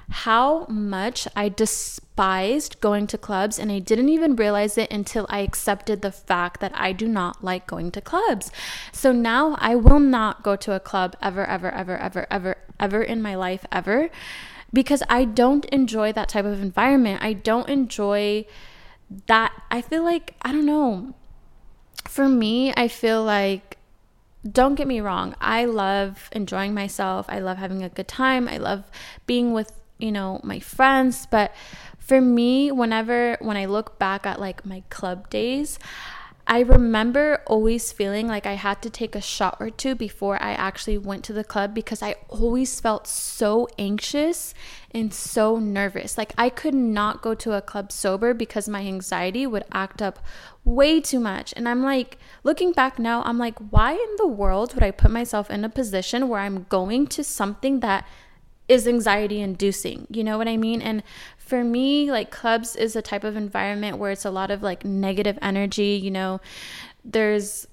how 0.10 0.66
much 0.68 1.28
I 1.36 1.50
despised 1.50 2.80
going 2.80 3.08
to 3.08 3.18
clubs, 3.18 3.60
and 3.60 3.72
I 3.72 3.80
didn't 3.80 4.10
even 4.10 4.36
realize 4.36 4.78
it 4.78 4.92
until 4.92 5.26
I 5.30 5.40
accepted 5.40 6.02
the 6.02 6.12
fact 6.12 6.62
that 6.62 6.72
I 6.76 6.94
do 6.94 7.08
not 7.08 7.44
like 7.44 7.68
going 7.68 7.92
to 7.92 8.02
clubs. 8.02 8.52
So 8.94 9.12
now 9.12 9.58
I 9.60 9.76
will 9.76 10.00
not 10.00 10.44
go 10.44 10.56
to 10.56 10.74
a 10.74 10.80
club 10.80 11.18
ever, 11.22 11.46
ever, 11.46 11.72
ever, 11.72 11.98
ever, 11.98 12.28
ever, 12.32 12.58
ever 12.80 13.04
in 13.04 13.22
my 13.22 13.36
life, 13.36 13.66
ever 13.72 14.10
because 14.74 15.04
I 15.10 15.26
don't 15.26 15.66
enjoy 15.66 16.12
that 16.14 16.30
type 16.30 16.46
of 16.46 16.62
environment. 16.62 17.22
I 17.24 17.34
don't 17.34 17.70
enjoy 17.70 18.46
that. 19.28 19.54
I 19.72 19.82
feel 19.82 20.04
like, 20.04 20.36
I 20.42 20.52
don't 20.52 20.66
know. 20.66 21.14
For 22.06 22.28
me, 22.28 22.74
I 22.76 22.88
feel 22.88 23.24
like, 23.24 23.78
don't 24.50 24.76
get 24.76 24.88
me 24.88 25.02
wrong, 25.02 25.36
I 25.42 25.66
love 25.66 26.30
enjoying 26.32 26.74
myself. 26.74 27.26
I 27.28 27.40
love 27.40 27.58
having 27.58 27.84
a 27.84 27.90
good 27.90 28.08
time. 28.08 28.48
I 28.48 28.58
love 28.58 28.84
being 29.26 29.52
with, 29.52 29.72
you 29.98 30.12
know, 30.12 30.40
my 30.44 30.60
friends. 30.60 31.28
But 31.30 31.54
for 31.98 32.22
me, 32.22 32.72
whenever, 32.72 33.38
when 33.42 33.58
I 33.58 33.66
look 33.66 34.00
back 34.00 34.26
at 34.26 34.40
like 34.40 34.66
my 34.66 34.84
club 34.90 35.30
days, 35.30 35.80
I 36.50 36.62
remember 36.62 37.42
always 37.46 37.92
feeling 37.92 38.26
like 38.26 38.46
I 38.46 38.54
had 38.54 38.82
to 38.84 38.90
take 38.90 39.16
a 39.16 39.22
shot 39.22 39.58
or 39.60 39.70
two 39.70 39.96
before 39.96 40.42
I 40.42 40.54
actually 40.54 40.98
went 40.98 41.26
to 41.26 41.34
the 41.34 41.44
club 41.44 41.74
because 41.74 42.02
I 42.02 42.16
always 42.30 42.80
felt 42.80 43.06
so 43.06 43.68
anxious 43.78 44.54
and 44.92 45.14
so 45.14 45.60
nervous. 45.60 46.18
Like 46.18 46.32
I 46.38 46.48
could 46.48 46.74
not 46.74 47.22
go 47.22 47.34
to 47.36 47.52
a 47.52 47.62
club 47.62 47.92
sober 47.92 48.34
because 48.34 48.70
my 48.70 48.80
anxiety 48.80 49.46
would 49.46 49.66
act 49.74 50.02
up 50.02 50.20
way 50.64 51.02
too 51.02 51.20
much. 51.20 51.54
And 51.58 51.68
I'm 51.68 51.84
like, 51.84 52.18
looking 52.44 52.72
back 52.72 52.98
now, 52.98 53.24
I'm 53.24 53.38
like, 53.38 53.60
why 53.70 53.92
in 53.92 54.16
the 54.16 54.28
world 54.28 54.74
would 54.74 54.84
I 54.84 54.92
put 54.92 55.12
myself 55.12 55.52
in 55.52 55.66
a 55.66 55.70
position 55.70 56.30
where 56.30 56.40
I'm 56.40 56.64
going 56.70 57.08
to 57.08 57.26
something 57.26 57.82
that 57.82 58.08
is 58.68 58.88
anxiety 58.88 59.42
inducing? 59.42 60.08
You 60.10 60.24
know 60.24 60.38
what 60.38 60.48
I 60.48 60.58
mean? 60.58 60.82
And 60.82 61.04
for 61.38 61.64
me, 61.64 62.12
like 62.12 62.32
clubs 62.32 62.76
is 62.76 62.96
a 62.96 63.02
type 63.02 63.24
of 63.24 63.36
environment 63.36 63.98
where 63.98 64.12
it's 64.12 64.26
a 64.26 64.32
lot 64.32 64.52
of 64.52 64.62
like 64.62 64.84
negative 64.84 65.40
energy, 65.42 66.00
you 66.02 66.12
know, 66.12 66.42
there's 67.06 67.68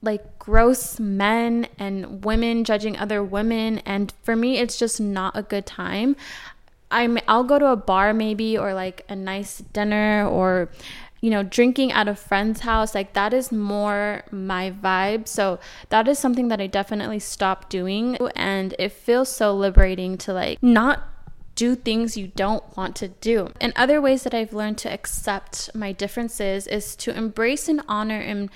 like 0.00 0.38
gross 0.38 1.00
men 1.00 1.66
and 1.78 2.24
women 2.24 2.64
judging 2.64 2.96
other 2.96 3.22
women 3.22 3.78
and 3.80 4.12
for 4.22 4.36
me 4.36 4.58
it's 4.58 4.78
just 4.78 5.00
not 5.00 5.36
a 5.36 5.42
good 5.42 5.66
time. 5.66 6.16
I'm 6.90 7.18
I'll 7.28 7.44
go 7.44 7.58
to 7.58 7.66
a 7.66 7.76
bar 7.76 8.14
maybe 8.14 8.56
or 8.56 8.72
like 8.72 9.04
a 9.08 9.16
nice 9.16 9.58
dinner 9.58 10.26
or 10.26 10.70
you 11.20 11.30
know, 11.30 11.42
drinking 11.42 11.92
at 11.92 12.08
a 12.08 12.14
friend's 12.14 12.60
house, 12.60 12.94
like 12.94 13.12
that 13.14 13.32
is 13.32 13.50
more 13.50 14.22
my 14.30 14.70
vibe. 14.70 15.26
So 15.26 15.58
that 15.88 16.06
is 16.08 16.18
something 16.18 16.48
that 16.48 16.60
I 16.60 16.66
definitely 16.66 17.18
stopped 17.18 17.70
doing. 17.70 18.16
And 18.36 18.74
it 18.78 18.92
feels 18.92 19.28
so 19.28 19.54
liberating 19.54 20.16
to 20.18 20.32
like 20.32 20.62
not 20.62 21.08
do 21.54 21.74
things 21.74 22.16
you 22.16 22.28
don't 22.28 22.76
want 22.76 22.94
to 22.94 23.08
do. 23.08 23.50
And 23.60 23.72
other 23.74 24.00
ways 24.00 24.22
that 24.22 24.32
I've 24.32 24.52
learned 24.52 24.78
to 24.78 24.92
accept 24.92 25.74
my 25.74 25.90
differences 25.90 26.68
is 26.68 26.94
to 26.96 27.16
embrace 27.16 27.68
and 27.68 27.82
honor 27.88 28.20
and 28.20 28.48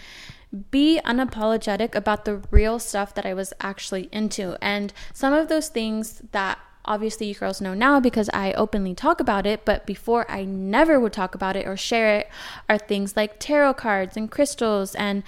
be 0.70 1.00
unapologetic 1.04 1.96
about 1.96 2.24
the 2.24 2.42
real 2.52 2.78
stuff 2.78 3.12
that 3.14 3.26
I 3.26 3.34
was 3.34 3.52
actually 3.60 4.08
into. 4.12 4.56
And 4.62 4.92
some 5.12 5.32
of 5.32 5.48
those 5.48 5.68
things 5.68 6.22
that 6.30 6.60
obviously 6.84 7.28
you 7.28 7.34
girls 7.34 7.60
know 7.60 7.74
now 7.74 8.00
because 8.00 8.28
I 8.32 8.52
openly 8.52 8.94
talk 8.94 9.20
about 9.20 9.46
it, 9.46 9.64
but 9.64 9.86
before 9.86 10.30
I 10.30 10.44
never 10.44 10.98
would 10.98 11.12
talk 11.12 11.34
about 11.34 11.56
it 11.56 11.66
or 11.66 11.76
share 11.76 12.18
it 12.18 12.28
are 12.68 12.78
things 12.78 13.16
like 13.16 13.38
tarot 13.38 13.74
cards 13.74 14.16
and 14.16 14.30
crystals 14.30 14.94
and 14.94 15.22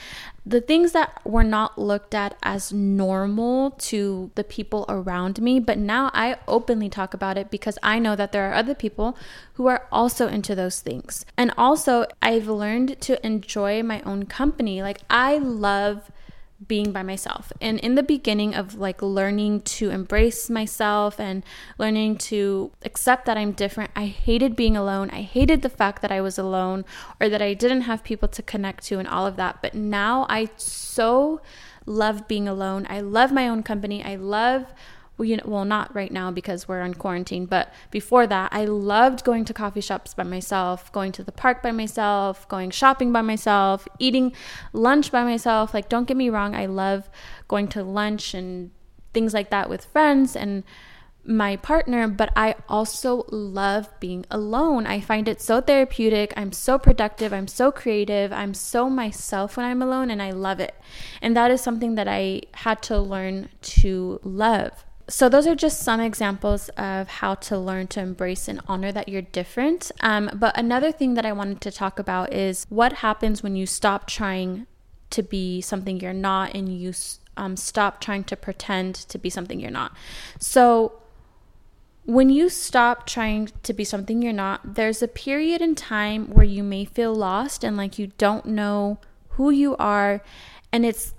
the 0.47 0.61
things 0.61 0.93
that 0.93 1.21
were 1.25 1.45
not 1.45 1.79
looked 1.79 2.15
at 2.15 2.37
as 2.43 2.73
normal 2.73 3.71
to 3.71 4.31
the 4.35 4.45
people 4.45 4.85
around 4.89 5.41
me. 5.41 5.59
But 5.59 5.79
now 5.79 6.11
I 6.13 6.37
openly 6.47 6.89
talk 6.89 7.15
about 7.15 7.39
it 7.39 7.51
because 7.51 7.79
I 7.83 7.99
know 7.99 8.15
that 8.15 8.33
there 8.33 8.51
are 8.51 8.55
other 8.55 8.75
people 8.75 9.17
who 9.55 9.67
are 9.69 9.87
also 9.91 10.29
into 10.29 10.55
those 10.55 10.81
things. 10.81 11.25
And 11.37 11.53
also, 11.57 12.07
I've 12.21 12.49
learned 12.49 13.01
to 13.03 13.25
enjoy 13.27 13.83
my 13.83 14.03
own 14.03 14.27
company. 14.27 14.83
Like, 14.83 15.01
I 15.09 15.39
love 15.39 16.11
being 16.67 16.93
by 16.93 17.03
myself. 17.03 17.53
And 17.61 17.79
in 17.81 17.95
the 17.95 18.03
beginning 18.03 18.55
of 18.55 18.75
like 18.75 19.03
learning 19.03 19.63
to 19.63 19.91
embrace 19.91 20.49
myself 20.49 21.19
and 21.19 21.45
learning 21.79 22.19
to 22.19 22.73
accept 22.85 23.27
that 23.27 23.37
I'm 23.37 23.53
different, 23.53 23.91
I 23.97 24.07
hated 24.07 24.57
being 24.57 24.77
alone. 24.77 25.11
I 25.11 25.23
hated 25.23 25.63
the 25.63 25.69
fact 25.69 26.03
that 26.03 26.13
I 26.13 26.21
was 26.21 26.39
alone 26.39 26.85
or 27.21 27.29
that 27.29 27.43
I 27.43 27.55
didn't 27.55 27.83
have 27.83 28.05
people 28.05 28.29
to 28.29 28.43
connect 28.43 28.85
to 28.87 28.99
and 28.99 29.09
all 29.09 29.27
of 29.27 29.37
that. 29.37 29.61
But 29.63 29.75
now 29.75 30.27
I 30.29 30.49
so 30.57 31.41
love 31.87 32.27
being 32.29 32.49
alone. 32.49 32.87
I 32.89 33.01
love 33.01 33.33
my 33.33 33.49
own 33.49 33.63
company. 33.63 34.03
I 34.03 34.17
love 34.17 34.73
well, 35.17 35.27
you 35.27 35.37
know, 35.37 35.45
well, 35.47 35.65
not 35.65 35.95
right 35.95 36.11
now 36.11 36.31
because 36.31 36.67
we're 36.67 36.81
on 36.81 36.95
quarantine, 36.95 37.47
but 37.47 37.73
before 37.91 38.27
that, 38.27 38.53
I 38.53 38.65
loved 38.65 39.25
going 39.25 39.45
to 39.45 39.55
coffee 39.55 39.81
shops 39.81 40.13
by 40.13 40.25
myself, 40.25 40.91
going 40.93 41.13
to 41.13 41.23
the 41.23 41.31
park 41.31 41.63
by 41.63 41.71
myself, 41.71 42.49
going 42.49 42.71
shopping 42.71 43.13
by 43.13 43.23
myself, 43.23 43.87
eating 44.01 44.33
lunch 44.73 45.13
by 45.13 45.23
myself. 45.23 45.73
Like, 45.73 45.89
don't 45.89 46.09
get 46.09 46.17
me 46.17 46.31
wrong, 46.31 46.55
I 46.55 46.67
love 46.67 47.09
going 47.47 47.69
to 47.69 47.85
lunch 47.85 48.35
and 48.35 48.73
things 49.13 49.33
like 49.33 49.51
that 49.51 49.71
with 49.71 49.85
friends 49.85 50.35
and 50.35 50.65
my 51.27 51.57
partner, 51.57 52.07
but 52.09 52.31
I 52.37 52.57
also 52.69 53.25
love 53.31 53.89
being 54.01 54.27
alone. 54.31 54.87
I 54.87 55.01
find 55.01 55.27
it 55.29 55.41
so 55.41 55.61
therapeutic. 55.61 56.35
I'm 56.37 56.53
so 56.53 56.79
productive. 56.79 57.33
I'm 57.33 57.49
so 57.49 57.73
creative. 57.73 58.33
I'm 58.33 58.53
so 58.53 58.91
myself 58.91 59.57
when 59.57 59.65
I'm 59.65 59.81
alone, 59.81 60.11
and 60.11 60.21
I 60.21 60.33
love 60.33 60.61
it. 60.61 60.75
And 61.23 61.35
that 61.35 61.51
is 61.51 61.63
something 61.63 61.95
that 61.95 62.09
I 62.09 62.43
had 62.53 62.83
to 62.83 63.01
learn 63.01 63.49
to 63.63 64.21
love 64.23 64.85
so 65.09 65.29
those 65.29 65.47
are 65.47 65.55
just 65.55 65.81
some 65.81 66.01
examples 66.01 66.71
of 66.71 67.09
how 67.09 67.35
to 67.35 67.59
learn 67.59 67.89
to 67.89 68.01
embrace 68.01 68.49
and 68.49 68.61
honor 68.67 68.91
that 68.91 69.09
you're 69.09 69.23
different. 69.23 69.93
Um, 70.01 70.31
but 70.35 70.57
another 70.59 70.91
thing 70.91 71.15
that 71.15 71.27
i 71.27 71.33
wanted 71.33 71.61
to 71.63 71.71
talk 71.71 71.99
about 71.99 72.33
is 72.33 72.67
what 72.71 72.95
happens 72.95 73.43
when 73.43 73.55
you 73.55 73.67
stop 73.67 74.07
trying 74.07 74.67
to 75.11 75.23
be 75.23 75.61
something 75.61 76.01
you're 76.01 76.13
not 76.13 76.55
and 76.55 76.69
you 76.69 76.93
um, 77.37 77.57
stop 77.57 78.01
trying 78.01 78.25
to 78.25 78.37
pretend 78.37 78.95
to 78.95 79.19
be 79.19 79.29
something 79.29 79.61
you're 79.61 79.71
not. 79.71 79.93
So 80.39 81.01
when 82.07 82.31
you 82.31 82.49
stop 82.49 83.07
trying 83.07 83.51
to 83.63 83.73
be 83.73 83.83
something 83.83 84.21
you're 84.21 84.33
not 84.33 84.75
there's 84.75 85.03
a 85.03 85.09
period 85.09 85.63
in 85.63 85.75
time 85.75 86.29
where 86.29 86.45
you 86.45 86.63
may 86.63 86.85
feel 86.85 87.15
lost 87.15 87.65
and 87.65 87.77
like 87.77 87.99
you 87.99 88.09
don't 88.19 88.47
know 88.47 88.99
who 89.31 89.51
you 89.51 89.77
are. 89.77 90.23
And 90.73 90.85
it's 90.87 91.15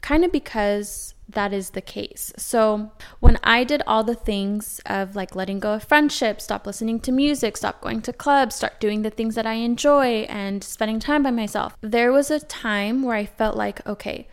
kind 0.00 0.24
of 0.24 0.32
because 0.32 1.14
that 1.32 1.52
is 1.52 1.70
the 1.70 1.80
case. 1.80 2.32
So, 2.36 2.92
when 3.20 3.38
I 3.42 3.64
did 3.64 3.82
all 3.86 4.04
the 4.04 4.14
things 4.14 4.80
of 4.86 5.16
like 5.16 5.34
letting 5.34 5.60
go 5.60 5.74
of 5.74 5.84
friendships, 5.84 6.44
stop 6.44 6.66
listening 6.66 7.00
to 7.00 7.12
music, 7.12 7.56
stop 7.56 7.80
going 7.80 8.02
to 8.02 8.12
clubs, 8.12 8.56
start 8.56 8.80
doing 8.80 9.02
the 9.02 9.10
things 9.10 9.34
that 9.34 9.46
I 9.46 9.54
enjoy, 9.54 10.26
and 10.28 10.62
spending 10.62 11.00
time 11.00 11.22
by 11.22 11.30
myself, 11.30 11.76
there 11.80 12.12
was 12.12 12.30
a 12.30 12.40
time 12.40 13.02
where 13.02 13.16
I 13.16 13.26
felt 13.26 13.56
like, 13.56 13.86
okay, 13.86 14.28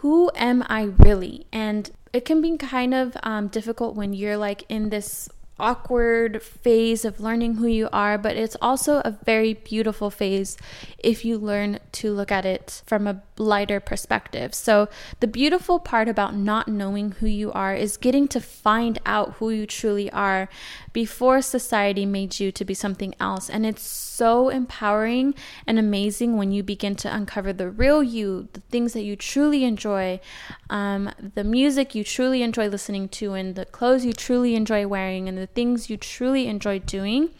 who 0.00 0.30
am 0.34 0.64
I 0.68 0.82
really? 0.98 1.46
And 1.52 1.90
it 2.12 2.24
can 2.24 2.40
be 2.40 2.56
kind 2.56 2.94
of 2.94 3.16
um, 3.22 3.48
difficult 3.48 3.94
when 3.94 4.12
you're 4.12 4.36
like 4.36 4.64
in 4.68 4.90
this 4.90 5.28
awkward 5.60 6.42
phase 6.42 7.04
of 7.04 7.20
learning 7.20 7.56
who 7.56 7.66
you 7.66 7.88
are, 7.92 8.18
but 8.18 8.36
it's 8.36 8.56
also 8.60 8.98
a 9.00 9.18
very 9.24 9.54
beautiful 9.54 10.10
phase 10.10 10.56
if 10.98 11.24
you 11.24 11.38
learn 11.38 11.78
to 11.92 12.12
look 12.12 12.32
at 12.32 12.44
it 12.44 12.82
from 12.86 13.06
a 13.06 13.22
lighter 13.38 13.80
perspective. 13.80 14.54
So, 14.54 14.88
the 15.20 15.26
beautiful 15.26 15.78
part 15.78 16.08
about 16.08 16.34
not 16.34 16.68
knowing 16.68 17.12
who 17.12 17.26
you 17.26 17.52
are 17.52 17.74
is 17.74 17.96
getting 17.96 18.28
to 18.28 18.40
find 18.40 18.98
out 19.06 19.34
who 19.34 19.50
you 19.50 19.66
truly 19.66 20.10
are 20.10 20.48
before 20.92 21.40
society 21.40 22.04
made 22.04 22.40
you 22.40 22.50
to 22.52 22.64
be 22.64 22.74
something 22.74 23.14
else. 23.20 23.48
And 23.48 23.64
it's 23.64 23.82
so 23.82 24.48
empowering 24.48 25.34
and 25.66 25.78
amazing 25.78 26.36
when 26.36 26.52
you 26.52 26.62
begin 26.62 26.94
to 26.96 27.14
uncover 27.14 27.52
the 27.52 27.70
real 27.70 28.02
you, 28.02 28.48
the 28.52 28.60
things 28.60 28.92
that 28.92 29.02
you 29.02 29.16
truly 29.16 29.64
enjoy, 29.64 30.20
um, 30.68 31.10
the 31.34 31.44
music 31.44 31.94
you 31.94 32.04
truly 32.04 32.42
enjoy 32.42 32.68
listening 32.68 33.08
to, 33.08 33.34
and 33.34 33.54
the 33.54 33.64
clothes 33.64 34.04
you 34.04 34.12
truly 34.12 34.54
enjoy 34.54 34.86
wearing, 34.86 35.28
and 35.28 35.38
the 35.38 35.46
things 35.54 35.90
you 35.90 35.96
truly 35.96 36.46
enjoy 36.46 36.78
doing. 36.78 37.30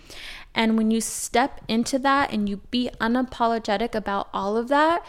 And 0.55 0.77
when 0.77 0.91
you 0.91 1.01
step 1.01 1.61
into 1.69 1.99
that 2.01 2.33
and 2.33 2.49
you 2.49 2.59
be 2.71 2.91
unapologetic 3.01 3.95
about 3.95 4.29
all 4.33 4.57
of 4.57 4.69
that, 4.69 5.05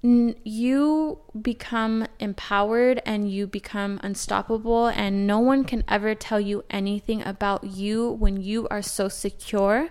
you 0.00 1.18
become 1.42 2.06
empowered 2.20 3.02
and 3.04 3.30
you 3.32 3.48
become 3.48 3.98
unstoppable, 4.02 4.86
and 4.86 5.26
no 5.26 5.40
one 5.40 5.64
can 5.64 5.82
ever 5.88 6.14
tell 6.14 6.38
you 6.38 6.64
anything 6.70 7.20
about 7.22 7.64
you 7.64 8.12
when 8.12 8.40
you 8.40 8.68
are 8.70 8.80
so 8.80 9.08
secure 9.08 9.88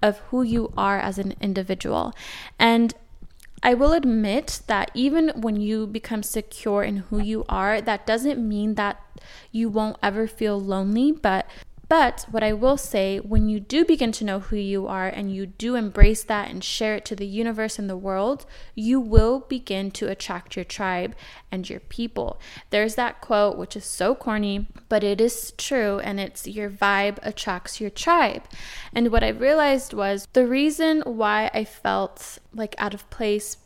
of 0.00 0.18
who 0.30 0.42
you 0.42 0.72
are 0.76 1.00
as 1.00 1.18
an 1.18 1.34
individual. 1.40 2.14
And 2.56 2.94
I 3.62 3.74
will 3.74 3.92
admit 3.92 4.62
that 4.66 4.90
even 4.94 5.30
when 5.34 5.56
you 5.60 5.86
become 5.86 6.22
secure 6.22 6.82
in 6.82 6.98
who 7.08 7.18
you 7.18 7.44
are, 7.48 7.80
that 7.80 8.06
doesn't 8.06 8.38
mean 8.46 8.74
that 8.74 9.00
you 9.50 9.68
won't 9.68 9.96
ever 10.02 10.26
feel 10.26 10.60
lonely, 10.60 11.12
but 11.12 11.46
but 11.88 12.26
what 12.30 12.42
I 12.42 12.52
will 12.52 12.76
say, 12.76 13.18
when 13.18 13.48
you 13.48 13.60
do 13.60 13.84
begin 13.84 14.12
to 14.12 14.24
know 14.24 14.40
who 14.40 14.56
you 14.56 14.86
are 14.86 15.08
and 15.08 15.34
you 15.34 15.46
do 15.46 15.74
embrace 15.74 16.22
that 16.24 16.50
and 16.50 16.62
share 16.62 16.96
it 16.96 17.04
to 17.06 17.16
the 17.16 17.26
universe 17.26 17.78
and 17.78 17.88
the 17.88 17.96
world, 17.96 18.44
you 18.74 19.00
will 19.00 19.40
begin 19.40 19.90
to 19.92 20.08
attract 20.08 20.56
your 20.56 20.64
tribe 20.64 21.14
and 21.50 21.68
your 21.68 21.80
people. 21.80 22.40
There's 22.70 22.94
that 22.96 23.20
quote, 23.20 23.56
which 23.56 23.76
is 23.76 23.84
so 23.84 24.14
corny, 24.14 24.66
but 24.88 25.02
it 25.02 25.20
is 25.20 25.52
true, 25.56 25.98
and 26.00 26.20
it's 26.20 26.46
your 26.46 26.68
vibe 26.68 27.18
attracts 27.22 27.80
your 27.80 27.90
tribe. 27.90 28.42
And 28.92 29.10
what 29.10 29.24
I 29.24 29.28
realized 29.28 29.94
was 29.94 30.28
the 30.32 30.46
reason 30.46 31.02
why 31.06 31.50
I 31.54 31.64
felt 31.64 32.38
like 32.52 32.74
out 32.78 32.94
of 32.94 33.08
place 33.10 33.56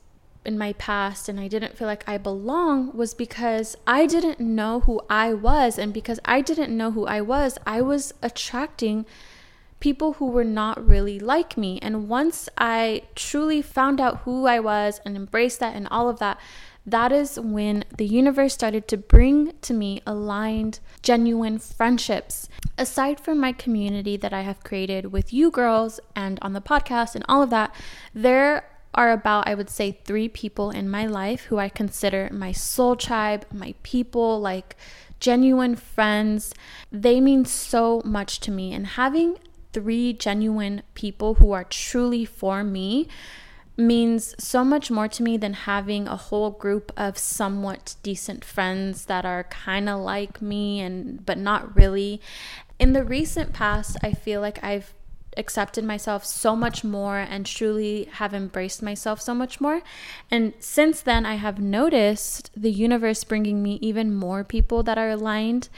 in 0.45 0.59
my 0.59 0.73
past 0.75 1.29
and 1.29 1.39
I 1.39 1.49
didn't 1.49 1.77
feel 1.77 1.87
like 1.87 2.09
I 2.09 2.19
belong 2.19 2.97
was 2.97 3.15
because 3.15 3.77
I 3.87 4.07
didn't 4.07 4.41
know 4.41 4.81
who 4.81 5.01
I 5.09 5.33
was. 5.35 5.79
And 5.79 5.93
because 5.93 6.19
I 6.25 6.41
didn't 6.41 6.77
know 6.77 6.91
who 6.91 7.07
I 7.07 7.21
was, 7.21 7.59
I 7.67 7.81
was 7.81 8.13
attracting 8.23 9.07
people 9.81 10.15
who 10.15 10.27
were 10.27 10.45
not 10.45 10.87
really 10.87 11.19
like 11.19 11.57
me. 11.57 11.79
And 11.83 12.09
once 12.09 12.49
I 12.57 13.03
truly 13.15 13.63
found 13.63 14.01
out 14.01 14.19
who 14.19 14.47
I 14.47 14.61
was 14.61 15.01
and 15.05 15.17
embraced 15.17 15.61
that 15.61 15.75
and 15.75 15.89
all 15.91 16.09
of 16.09 16.19
that, 16.21 16.39
that 16.85 17.13
is 17.13 17.39
when 17.39 17.85
the 17.97 18.07
universe 18.07 18.55
started 18.55 18.89
to 18.89 18.97
bring 18.97 19.53
to 19.63 19.73
me 19.73 20.03
aligned, 20.05 20.81
genuine 21.03 21.59
friendships. 21.59 22.49
Aside 22.77 23.21
from 23.21 23.39
my 23.39 23.53
community 23.53 24.17
that 24.17 24.33
I 24.33 24.41
have 24.41 24.65
created 24.65 25.13
with 25.13 25.33
you 25.33 25.51
girls 25.51 26.01
and 26.17 26.41
on 26.43 26.55
the 26.55 26.61
podcast 26.61 27.15
and 27.15 27.25
all 27.29 27.43
of 27.43 27.51
that, 27.51 27.73
there 28.15 28.65
are 28.95 29.11
about, 29.11 29.49
I 29.49 29.55
would 29.55 29.71
say, 29.71 29.93
three 30.05 30.29
people 30.29 30.71
in 30.71 30.89
my 30.89 31.07
life 31.07 31.45
who 31.45 31.59
I 31.59 31.69
consider 31.69 32.29
my 32.33 32.53
soul 32.53 32.97
tribe, 32.97 33.47
my 33.53 33.75
people, 33.83 34.41
like 34.41 34.77
genuine 35.21 35.77
friends. 35.77 36.53
They 36.91 37.21
mean 37.21 37.45
so 37.45 38.03
much 38.05 38.41
to 38.41 38.51
me. 38.51 38.73
And 38.73 38.87
having 38.87 39.39
three 39.73 40.13
genuine 40.13 40.83
people 40.95 41.35
who 41.35 41.53
are 41.53 41.65
truly 41.65 42.25
for 42.25 42.63
me 42.63 43.09
means 43.77 44.35
so 44.39 44.65
much 44.65 44.91
more 44.91 45.09
to 45.09 45.23
me 45.23 45.37
than 45.37 45.55
having 45.55 46.07
a 46.07 46.17
whole 46.17 46.51
group 46.51 46.93
of 46.97 47.17
somewhat 47.17 47.95
decent 48.03 48.45
friends 48.45 49.07
that 49.07 49.25
are 49.25 49.45
kind 49.45 49.89
of 49.89 50.01
like 50.01 50.43
me 50.43 50.81
and 50.81 51.25
but 51.25 51.39
not 51.39 51.75
really. 51.75 52.21
In 52.79 52.93
the 52.93 53.05
recent 53.05 53.53
past, 53.53 53.97
I 54.03 54.13
feel 54.13 54.41
like 54.41 54.63
I've 54.63 54.93
accepted 55.37 55.85
myself 55.85 56.25
so 56.25 56.55
much 56.55 56.85
more 56.85 57.19
and 57.19 57.47
truly 57.47 58.09
have 58.13 58.35
embraced 58.35 58.83
myself 58.83 59.21
so 59.21 59.35
much 59.35 59.61
more. 59.61 59.83
And 60.31 60.55
since 60.59 61.01
then, 61.01 61.25
I 61.25 61.35
have 61.35 61.61
noticed 61.61 62.51
the 62.57 62.71
universe 62.71 63.25
bringing 63.25 63.63
me 63.63 63.79
even 63.81 64.15
more 64.15 64.45
people 64.45 64.83
that 64.83 64.99
are 64.99 65.11
aligned. 65.11 65.69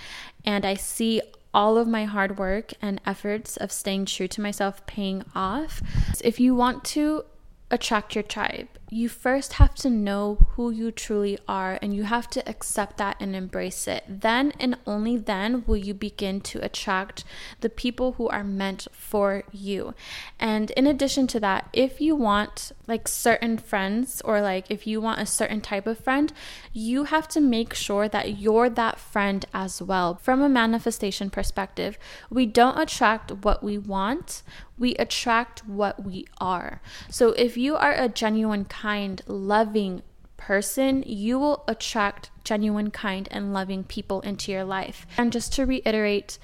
And 0.45 0.65
I 0.65 0.75
see 0.75 1.21
all 1.53 1.79
of 1.79 1.87
my 1.87 2.05
hard 2.05 2.39
work 2.39 2.73
and 2.83 3.01
efforts 3.07 3.57
of 3.57 3.71
staying 3.71 4.07
true 4.07 4.29
to 4.29 4.41
myself 4.41 4.85
paying 4.87 5.25
off. 5.35 5.81
If 6.23 6.41
you 6.41 6.55
want 6.55 6.85
to 6.87 7.25
attract 7.71 8.15
your 8.15 8.25
tribe, 8.25 8.69
you 8.91 9.09
first 9.09 9.55
have 9.55 9.75
to 9.75 9.91
know 9.91 10.39
who 10.51 10.71
you 10.71 10.91
truly 10.91 11.39
are 11.49 11.79
and 11.83 11.95
you 11.95 12.05
have 12.05 12.29
to 12.31 12.49
accept 12.49 12.97
that 12.99 13.17
and 13.19 13.35
embrace 13.35 13.89
it. 13.89 14.05
Then 14.09 14.53
and 14.61 14.77
only 14.87 15.17
then 15.17 15.65
will 15.67 15.77
you 15.77 15.95
begin 15.95 16.41
to 16.43 16.65
attract 16.65 17.25
the 17.61 17.69
people 17.69 18.13
who 18.13 18.29
are 18.29 18.45
meant 18.45 18.87
for 18.93 19.45
you. 19.51 19.95
And 20.39 20.71
in 20.73 20.87
addition 20.87 21.27
to 21.29 21.41
that, 21.41 21.69
if 21.73 22.01
you 22.01 22.15
want 22.15 22.73
like 22.87 23.09
certain 23.09 23.59
friends 23.59 24.21
or 24.25 24.41
like 24.41 24.67
if 24.71 24.87
you 24.87 25.01
want 25.01 25.21
a 25.21 25.27
certain 25.27 25.61
type 25.61 25.87
of 25.87 25.99
friend, 25.99 26.33
you 26.73 27.05
have 27.05 27.27
to 27.29 27.41
make 27.41 27.75
sure 27.75 28.09
that 28.09 28.39
you're 28.39 28.69
that 28.71 28.99
friend 28.99 29.45
as 29.53 29.81
well. 29.81 30.17
From 30.17 30.43
a 30.43 30.49
manifestation 30.49 31.31
perspective, 31.31 31.99
we 32.31 32.47
don't 32.47 32.79
attract 32.79 33.33
what 33.33 33.63
we 33.63 33.79
want, 33.79 34.43
we 34.79 34.95
attract 34.97 35.67
what 35.67 36.05
we 36.05 36.27
are. 36.41 36.81
So 37.09 37.31
if 37.31 37.57
you 37.57 37.77
are 37.77 37.93
a 37.93 38.09
genuine, 38.09 38.65
kind, 38.75 39.23
loving 39.27 40.03
person, 40.37 41.05
you 41.07 41.39
will 41.39 41.65
attract 41.69 42.31
genuine, 42.43 42.91
kind, 42.91 43.29
and 43.31 43.53
loving 43.53 43.85
people 43.85 44.21
into 44.23 44.51
your 44.51 44.65
life. 44.65 45.07
And 45.17 45.33
just 45.33 45.53
to 45.55 45.65
reiterate, 45.65 46.39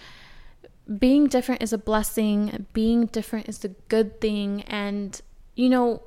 being 0.98 1.26
different 1.26 1.62
is 1.62 1.72
a 1.72 1.78
blessing, 1.78 2.66
being 2.72 3.06
different 3.06 3.48
is 3.48 3.64
a 3.64 3.74
good 3.88 4.20
thing. 4.20 4.62
And, 4.62 5.20
you 5.56 5.68
know, 5.68 6.02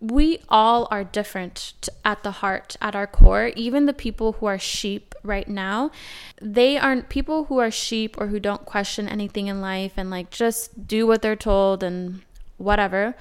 we 0.00 0.42
all 0.48 0.88
are 0.90 1.04
different 1.04 1.88
at 2.04 2.24
the 2.24 2.32
heart, 2.42 2.76
at 2.80 2.96
our 2.96 3.06
core. 3.06 3.52
Even 3.54 3.86
the 3.86 3.92
people 3.92 4.32
who 4.32 4.46
are 4.46 4.58
sheep 4.58 5.14
right 5.22 5.46
now, 5.46 5.92
they 6.40 6.76
aren't 6.76 7.08
people 7.08 7.44
who 7.44 7.58
are 7.58 7.70
sheep 7.70 8.16
or 8.20 8.26
who 8.26 8.40
don't 8.40 8.66
question 8.66 9.08
anything 9.08 9.46
in 9.46 9.60
life 9.60 9.92
and 9.96 10.10
like 10.10 10.30
just 10.30 10.88
do 10.88 11.06
what 11.06 11.22
they're 11.22 11.36
told 11.36 11.84
and 11.84 12.22
whatever. 12.58 13.14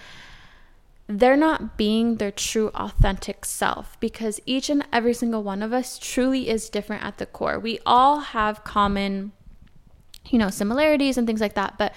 They're 1.14 1.36
not 1.38 1.78
being 1.78 2.16
their 2.16 2.32
true, 2.32 2.70
authentic 2.74 3.44
self 3.44 4.00
because 4.00 4.40
each 4.46 4.70
and 4.70 4.86
every 4.94 5.14
single 5.14 5.44
one 5.44 5.62
of 5.62 5.74
us 5.74 6.00
truly 6.00 6.50
is 6.50 6.70
different 6.70 7.04
at 7.04 7.18
the 7.18 7.26
core. 7.26 7.60
We 7.60 7.80
all 7.86 8.20
have 8.20 8.64
common, 8.64 9.34
you 10.26 10.40
know, 10.40 10.50
similarities 10.50 11.18
and 11.18 11.28
things 11.28 11.42
like 11.42 11.56
that, 11.56 11.78
but 11.78 11.94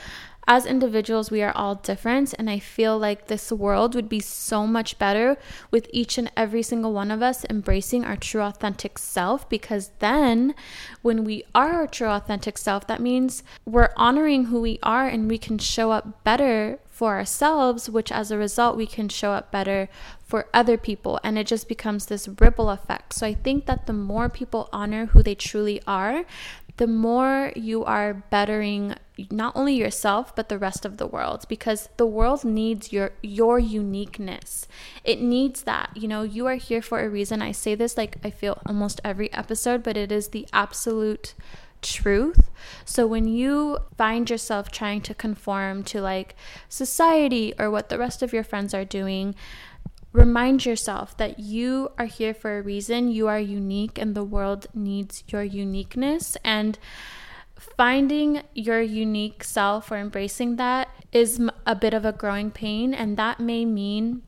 as 0.46 0.66
individuals, 0.66 1.30
we 1.30 1.42
are 1.42 1.56
all 1.56 1.76
different. 1.76 2.34
And 2.38 2.50
I 2.50 2.58
feel 2.58 2.98
like 2.98 3.26
this 3.26 3.50
world 3.50 3.94
would 3.94 4.08
be 4.08 4.20
so 4.20 4.66
much 4.66 4.98
better 4.98 5.38
with 5.70 5.88
each 5.92 6.18
and 6.18 6.30
every 6.36 6.62
single 6.62 6.92
one 6.92 7.10
of 7.10 7.22
us 7.22 7.46
embracing 7.48 8.04
our 8.04 8.16
true, 8.16 8.42
authentic 8.42 8.98
self. 8.98 9.48
Because 9.48 9.92
then, 10.00 10.54
when 11.02 11.24
we 11.24 11.44
are 11.54 11.72
our 11.72 11.86
true, 11.86 12.08
authentic 12.08 12.58
self, 12.58 12.86
that 12.88 13.00
means 13.00 13.42
we're 13.64 13.90
honoring 13.96 14.46
who 14.46 14.60
we 14.60 14.78
are 14.82 15.08
and 15.08 15.30
we 15.30 15.38
can 15.38 15.58
show 15.58 15.92
up 15.92 16.24
better 16.24 16.78
for 16.94 17.16
ourselves, 17.16 17.90
which 17.90 18.12
as 18.12 18.30
a 18.30 18.38
result, 18.38 18.76
we 18.76 18.86
can 18.86 19.08
show 19.08 19.32
up 19.32 19.50
better 19.50 19.88
for 20.24 20.46
other 20.54 20.78
people. 20.78 21.18
And 21.24 21.36
it 21.36 21.48
just 21.48 21.68
becomes 21.68 22.06
this 22.06 22.28
ripple 22.40 22.70
effect. 22.70 23.14
So 23.14 23.26
I 23.26 23.34
think 23.34 23.66
that 23.66 23.86
the 23.86 23.92
more 23.92 24.28
people 24.28 24.68
honor 24.72 25.06
who 25.06 25.20
they 25.20 25.34
truly 25.34 25.82
are, 25.88 26.24
the 26.76 26.86
more 26.86 27.52
you 27.56 27.84
are 27.84 28.14
bettering 28.14 28.94
not 29.30 29.54
only 29.56 29.74
yourself 29.74 30.34
but 30.34 30.48
the 30.48 30.58
rest 30.58 30.84
of 30.84 30.96
the 30.96 31.06
world 31.06 31.44
because 31.48 31.88
the 31.98 32.06
world 32.06 32.44
needs 32.44 32.92
your 32.92 33.12
your 33.22 33.60
uniqueness 33.60 34.66
it 35.04 35.20
needs 35.20 35.62
that 35.62 35.88
you 35.94 36.08
know 36.08 36.22
you 36.22 36.46
are 36.48 36.56
here 36.56 36.82
for 36.82 36.98
a 36.98 37.08
reason 37.08 37.40
i 37.40 37.52
say 37.52 37.76
this 37.76 37.96
like 37.96 38.16
i 38.24 38.30
feel 38.30 38.60
almost 38.66 39.00
every 39.04 39.32
episode 39.32 39.84
but 39.84 39.96
it 39.96 40.10
is 40.10 40.28
the 40.28 40.48
absolute 40.52 41.34
truth 41.84 42.50
so 42.84 43.06
when 43.06 43.28
you 43.28 43.78
find 43.96 44.30
yourself 44.30 44.70
trying 44.70 45.00
to 45.00 45.14
conform 45.14 45.82
to 45.84 46.00
like 46.00 46.34
society 46.68 47.54
or 47.58 47.70
what 47.70 47.88
the 47.88 47.98
rest 47.98 48.22
of 48.22 48.32
your 48.32 48.44
friends 48.44 48.72
are 48.74 48.84
doing 48.84 49.34
Remind 50.14 50.64
yourself 50.64 51.16
that 51.16 51.40
you 51.40 51.90
are 51.98 52.04
here 52.04 52.32
for 52.32 52.56
a 52.56 52.62
reason. 52.62 53.10
You 53.10 53.26
are 53.26 53.40
unique, 53.40 53.98
and 53.98 54.14
the 54.14 54.22
world 54.22 54.68
needs 54.72 55.24
your 55.26 55.42
uniqueness. 55.42 56.36
And 56.44 56.78
finding 57.76 58.42
your 58.54 58.80
unique 58.80 59.42
self 59.42 59.90
or 59.90 59.96
embracing 59.96 60.54
that 60.54 60.88
is 61.10 61.40
a 61.66 61.74
bit 61.74 61.94
of 61.94 62.04
a 62.04 62.12
growing 62.12 62.52
pain. 62.52 62.94
And 62.94 63.16
that 63.16 63.40
may 63.40 63.64
mean 63.64 64.22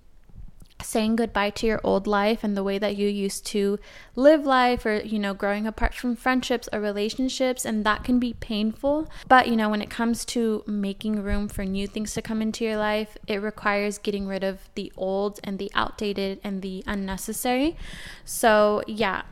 saying 0.83 1.17
goodbye 1.17 1.51
to 1.51 1.67
your 1.67 1.81
old 1.83 2.07
life 2.07 2.45
and 2.45 2.57
the 2.57 2.63
way 2.63 2.79
that 2.79 2.97
you 2.97 3.09
used 3.09 3.47
to 3.47 3.79
live 4.15 4.45
life 4.45 4.85
or 4.85 4.99
you 4.99 5.19
know 5.19 5.35
growing 5.35 5.67
apart 5.67 5.95
from 5.95 6.15
friendships 6.15 6.69
or 6.73 6.81
relationships 6.81 7.65
and 7.65 7.85
that 7.85 8.05
can 8.05 8.19
be 8.19 8.35
painful 8.35 9.09
but 9.29 9.49
you 9.49 9.57
know 9.57 9.69
when 9.69 9.83
it 9.83 9.91
comes 9.91 10.25
to 10.25 10.63
making 10.67 11.23
room 11.23 11.49
for 11.49 11.65
new 11.65 11.87
things 11.87 12.13
to 12.15 12.23
come 12.23 12.43
into 12.43 12.65
your 12.65 12.77
life 12.77 13.17
it 13.27 13.41
requires 13.41 13.99
getting 13.99 14.27
rid 14.27 14.45
of 14.45 14.69
the 14.75 14.93
old 14.97 15.41
and 15.43 15.59
the 15.59 15.71
outdated 15.75 16.39
and 16.45 16.63
the 16.63 16.85
unnecessary 16.87 17.77
so 18.25 18.83
yeah 18.87 19.23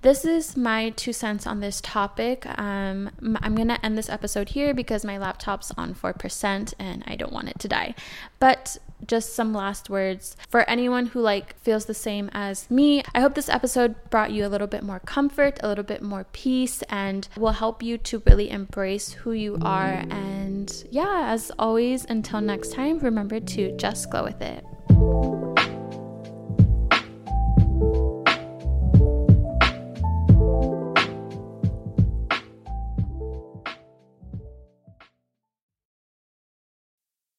this 0.00 0.24
is 0.24 0.56
my 0.56 0.90
two 0.90 1.12
cents 1.12 1.44
on 1.44 1.58
this 1.58 1.80
topic. 1.80 2.46
Um, 2.58 3.10
I'm 3.42 3.56
going 3.56 3.66
to 3.66 3.84
end 3.84 3.98
this 3.98 4.08
episode 4.08 4.50
here 4.50 4.72
because 4.72 5.04
my 5.04 5.18
laptop's 5.18 5.72
on 5.76 5.92
4% 5.92 6.74
and 6.78 7.02
I 7.06 7.16
don't 7.16 7.32
want 7.32 7.48
it 7.48 7.58
to 7.58 7.68
die. 7.68 7.96
But 8.38 8.78
just 9.08 9.34
some 9.34 9.52
last 9.52 9.90
words 9.90 10.36
for 10.48 10.68
anyone 10.70 11.06
who 11.06 11.20
like 11.20 11.58
feels 11.58 11.86
the 11.86 11.94
same 11.94 12.30
as 12.32 12.70
me. 12.70 13.02
I 13.14 13.20
hope 13.20 13.34
this 13.34 13.48
episode 13.48 13.96
brought 14.10 14.30
you 14.30 14.46
a 14.46 14.48
little 14.48 14.66
bit 14.66 14.82
more 14.84 15.00
comfort, 15.00 15.58
a 15.62 15.68
little 15.68 15.84
bit 15.84 16.02
more 16.02 16.26
peace 16.32 16.82
and 16.88 17.26
will 17.36 17.52
help 17.52 17.82
you 17.82 17.98
to 17.98 18.22
really 18.26 18.50
embrace 18.50 19.12
who 19.12 19.32
you 19.32 19.58
are 19.62 20.04
and 20.10 20.84
yeah, 20.90 21.28
as 21.30 21.50
always 21.58 22.04
until 22.04 22.40
next 22.40 22.72
time, 22.72 22.98
remember 22.98 23.40
to 23.40 23.76
just 23.76 24.10
glow 24.10 24.24
with 24.24 24.40
it. 24.42 24.64